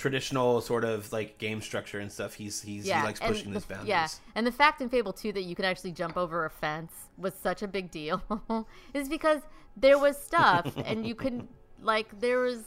[0.01, 2.33] Traditional sort of like game structure and stuff.
[2.33, 3.89] He's he's yeah, he likes pushing the, those boundaries.
[3.89, 6.91] Yeah, and the fact in Fable 2 that you could actually jump over a fence
[7.19, 8.19] was such a big deal
[8.95, 9.41] is because
[9.77, 11.47] there was stuff and you couldn't
[11.83, 12.63] like there was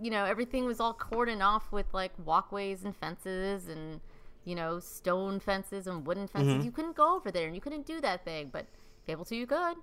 [0.00, 4.00] you know everything was all cordoned off with like walkways and fences and
[4.46, 6.54] you know stone fences and wooden fences.
[6.54, 6.64] Mm-hmm.
[6.64, 8.64] You couldn't go over there and you couldn't do that thing, but
[9.04, 9.76] Fable 2 you could.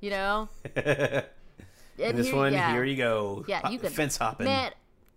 [0.00, 1.24] You know, and
[1.98, 2.72] and this here- one, yeah.
[2.72, 3.44] here you go.
[3.46, 4.46] Yeah, you could fence hopping.
[4.46, 4.72] Man,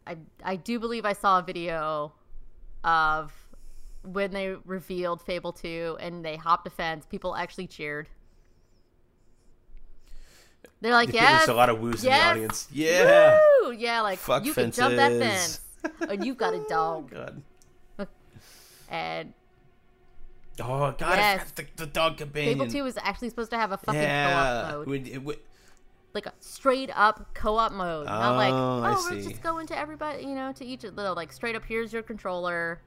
[0.08, 2.14] I I do believe I saw a video
[2.84, 3.34] of
[4.04, 8.08] when they revealed Fable 2 and they hopped a fence, people actually cheered.
[10.80, 12.68] They're like, yeah, There's a lot of woos in the audience.
[12.72, 13.40] Yeah.
[13.64, 13.72] woo!
[13.72, 15.62] yeah, like Fuck you can jump that fence,
[16.08, 17.42] and you've got a oh, dog, God.
[18.90, 19.34] and
[20.60, 21.18] Oh God!
[21.18, 21.52] Yes.
[21.52, 22.58] The, the dog companion.
[22.58, 24.62] Fable 2 was actually supposed to have a fucking yeah.
[24.64, 25.40] co-op mode, Would- it would-
[26.18, 29.30] like a straight up co-op mode, not like Oh, oh, we're see.
[29.30, 31.64] just going to everybody, you know, to each of the like straight up.
[31.64, 32.82] Here's your controller,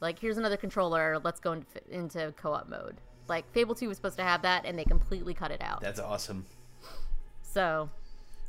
[0.00, 1.18] like here's another controller.
[1.22, 3.00] Let's go into, into co-op mode.
[3.28, 5.80] Like Fable 2 was supposed to have that, and they completely cut it out.
[5.80, 6.46] That's awesome.
[7.42, 7.90] So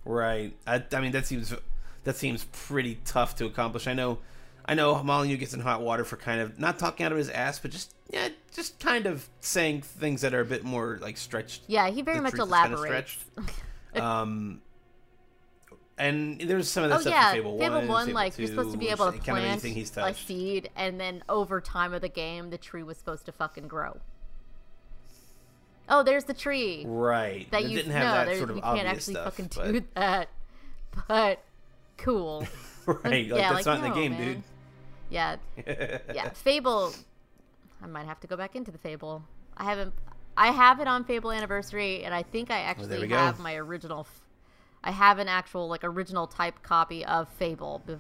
[0.04, 0.56] Right.
[0.68, 1.54] I, I mean, that seems
[2.04, 3.88] that seems pretty tough to accomplish.
[3.88, 4.20] I know.
[4.68, 7.30] I know Molyneux gets in hot water for kind of not talking out of his
[7.30, 11.18] ass, but just yeah, just kind of saying things that are a bit more like
[11.18, 11.64] stretched.
[11.68, 13.18] yeah, he very much truth is kinda elaborates.
[14.02, 14.62] Um,
[15.98, 18.38] and there's some of that Oh stuff yeah, in Fable, Fable 1, One, Fable like
[18.38, 21.24] you're supposed to be able to kind of plant anything he's a seed, and then
[21.30, 23.98] over time of the game, the tree was supposed to fucking grow.
[25.88, 26.84] Oh, there's the tree.
[26.86, 27.50] Right.
[27.52, 29.72] that It you didn't have no, that sort of you can't actually stuff, fucking but-
[29.72, 30.30] do that.
[31.08, 31.44] But
[31.98, 32.48] cool.
[32.86, 33.04] right.
[33.04, 34.44] Like Yeah, that's like, not in the game, man.
[35.10, 35.36] Yeah,
[36.14, 36.30] yeah.
[36.30, 36.94] Fable.
[37.82, 39.24] I might have to go back into the Fable.
[39.56, 39.94] I haven't.
[40.38, 43.16] I have it on Fable Anniversary, and I think I actually we go.
[43.16, 44.02] have my original.
[44.02, 44.22] f-
[44.84, 47.98] I have an actual like original type copy of Fable be-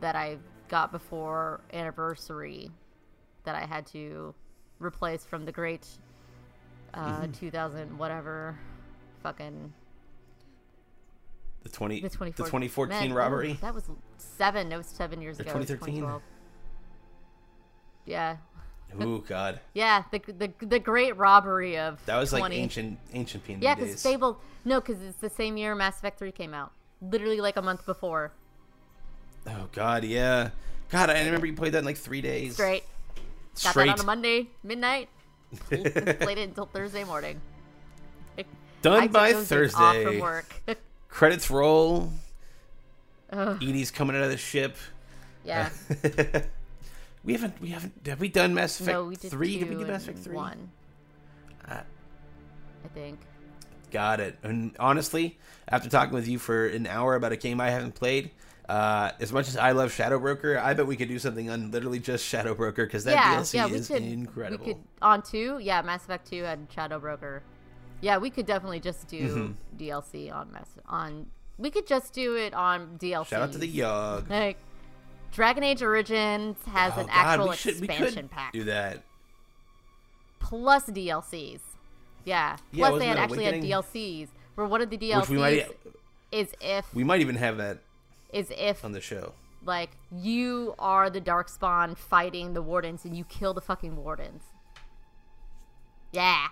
[0.00, 2.70] that I got before Anniversary,
[3.44, 4.34] that I had to
[4.78, 5.86] replace from the great
[6.94, 7.32] uh, Mm-hmm.
[7.32, 8.56] 2000 whatever,
[9.22, 9.72] fucking
[11.64, 13.50] the twenty the the 2014 2014 Man, robbery.
[13.52, 14.70] ooh, that was seven.
[14.70, 15.50] It was seven years ago.
[15.50, 16.20] It 2013.
[18.06, 18.36] Yeah,
[19.00, 20.04] Oh God, yeah.
[20.10, 22.56] The, the the great robbery of that was like 20.
[22.56, 24.38] ancient ancient P&D Yeah, because Fable.
[24.64, 26.72] No, because it's the same year Mass Effect Three came out.
[27.00, 28.32] Literally like a month before.
[29.46, 30.50] Oh God, yeah.
[30.90, 32.54] God, I remember you played that in like three days.
[32.54, 32.84] Straight.
[33.62, 33.86] Got Straight.
[33.86, 35.08] that on a Monday midnight.
[35.68, 37.40] Played it until Thursday morning.
[38.82, 40.20] Done by those Off from Thursday.
[40.20, 40.54] work.
[41.08, 42.10] Credits roll.
[43.32, 44.76] Ugh, EDI's coming out of the ship.
[45.44, 45.70] yeah.
[47.24, 47.60] we haven't.
[47.60, 48.06] We haven't.
[48.06, 49.58] Have we done Mass Effect no, we did three?
[49.58, 50.34] Did we do Mass Effect three?
[50.34, 50.70] One.
[51.68, 51.80] Uh,
[52.84, 53.18] I think.
[53.90, 54.36] Got it.
[54.42, 58.30] And honestly, after talking with you for an hour about a game I haven't played,
[58.68, 61.70] uh, as much as I love Shadow Broker, I bet we could do something on
[61.70, 64.02] literally just Shadow Broker because that yeah, DLC yeah, we is could.
[64.02, 64.66] incredible.
[64.66, 65.58] We could on two.
[65.60, 67.42] Yeah, Mass Effect Two and Shadow Broker.
[68.00, 69.82] Yeah, we could definitely just do Mm-hmm.
[69.82, 71.26] DLC on Mass on.
[71.56, 73.28] We could just do it on DLC.
[73.28, 74.28] Shout out to the Yog.
[74.30, 74.58] like
[75.34, 78.64] Dragon Age Origins has Oh, an God, actual we should, we expansion could pack do
[78.64, 79.02] that.
[80.38, 81.60] plus DLCs.
[82.24, 84.28] Yeah, Yeah, plus they had actually had DLCs.
[84.54, 85.66] Where one of the DLCs we might
[86.30, 87.78] is if we might even have that
[88.32, 89.32] is if on the show.
[89.64, 94.42] like you are the Darkspawn fighting the Wardens and you kill the fucking Wardens.
[96.12, 96.46] Yeah.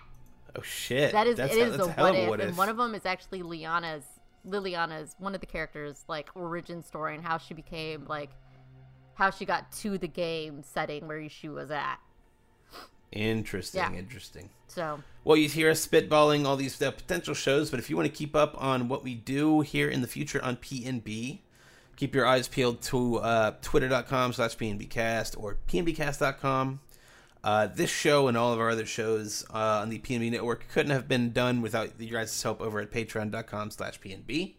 [0.55, 1.13] Oh shit!
[1.13, 3.05] That is that's it is a what of a if, and one of them is
[3.05, 4.03] actually Liana's
[4.47, 8.29] Leliana's one of the characters like origin story and how she became like
[9.15, 11.97] how she got to the game setting where she was at.
[13.11, 13.93] Interesting, Yeah.
[13.93, 14.49] interesting.
[14.67, 18.07] So Well, you hear us spitballing all these uh, potential shows, but if you want
[18.07, 21.41] to keep up on what we do here in the future on PNB,
[21.95, 26.79] keep your eyes peeled to uh, twitter.com slash PNBcast or PNBcast.com.
[27.43, 30.91] Uh, this show and all of our other shows uh, on the PNB network couldn't
[30.91, 34.55] have been done without your guys' help over at patreon.com slash PNB.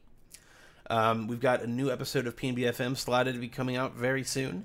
[0.91, 4.25] Um, we've got a new episode of PNB FM slotted to be coming out very
[4.25, 4.65] soon.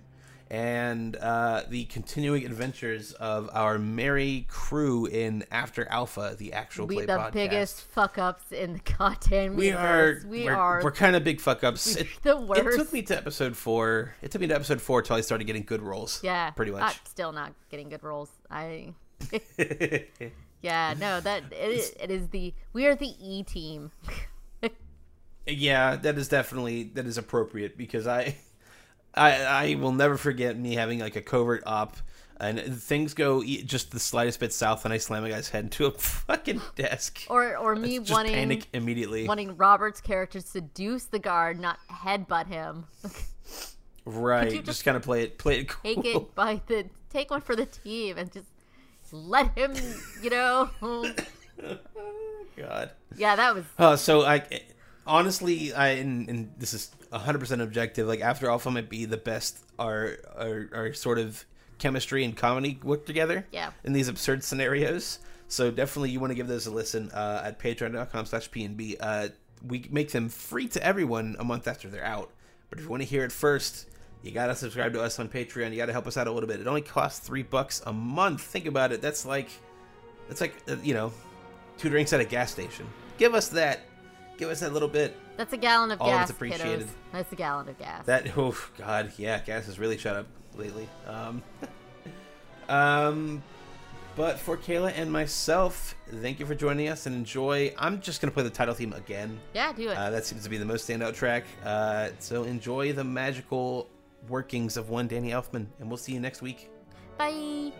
[0.51, 6.95] And uh, the continuing adventures of our merry crew in After Alpha, the actual We
[6.95, 7.31] play the podcast.
[7.33, 10.17] biggest fuck ups in the goddamn we are.
[10.27, 11.95] We we're, are we're kind of big fuck ups.
[11.95, 14.15] It, the it took me to episode four.
[14.23, 16.19] It took me to episode four till I started getting good rolls.
[16.23, 16.81] yeah, pretty much.
[16.81, 18.31] I'm still not getting good rolls.
[18.49, 18.95] I
[20.63, 23.91] yeah, no, that it, it is the we are the E team.
[25.47, 28.37] Yeah, that is definitely that is appropriate because I,
[29.13, 31.97] I I will never forget me having like a covert op.
[32.41, 35.87] And things go just the slightest bit south, and I slam a guy's head into
[35.87, 37.19] a fucking desk.
[37.29, 39.27] Or or me just wanting panic immediately.
[39.27, 42.85] wanting Robert's character to seduce the guard, not headbutt him.
[44.05, 45.81] right, just, just kind of play it, play it cool.
[45.83, 48.47] Take it by the take one for the team and just
[49.11, 49.73] let him,
[50.21, 50.69] you know.
[52.55, 52.91] God.
[53.17, 54.43] yeah, that was Uh, so I
[55.09, 58.07] honestly, I and, and this is hundred percent objective.
[58.07, 61.43] Like After Alpha might be the best our, our our sort of
[61.79, 63.45] chemistry and comedy work together.
[63.51, 63.71] Yeah.
[63.83, 67.59] In these absurd scenarios, so definitely you want to give those a listen uh, at
[67.59, 68.95] patreon.com slash pnb.
[68.99, 69.29] Uh,
[69.65, 72.31] we make them free to everyone a month after they're out.
[72.69, 73.89] But if you want to hear it first,
[74.21, 75.71] you gotta subscribe to us on Patreon.
[75.71, 76.59] You gotta help us out a little bit.
[76.59, 78.41] It only costs three bucks a month.
[78.41, 79.01] Think about it.
[79.01, 79.49] That's like,
[80.27, 81.11] that's like uh, you know,
[81.77, 82.85] two drinks at a gas station.
[83.17, 83.81] Give us that.
[84.39, 85.15] Give us that little bit.
[85.37, 86.29] that's a gallon of All gas.
[86.29, 86.87] it's appreciated.
[86.87, 86.89] kiddos.
[87.11, 88.05] That's a gallon of gas.
[88.05, 90.87] That oh god, yeah, gas has really shut up lately.
[91.05, 91.43] Um,
[92.69, 93.43] um,
[94.15, 97.73] but for Kayla and myself, thank you for joining us and enjoy.
[97.77, 99.37] I'm just gonna play the title theme again.
[99.53, 99.97] yeah, do it.
[99.97, 101.43] Uh, that seems to be the most standout track.
[101.65, 103.89] Uh, so enjoy the magical
[104.29, 106.69] workings of one Danny Elfman, and we'll see you next week.
[107.17, 107.73] Bye.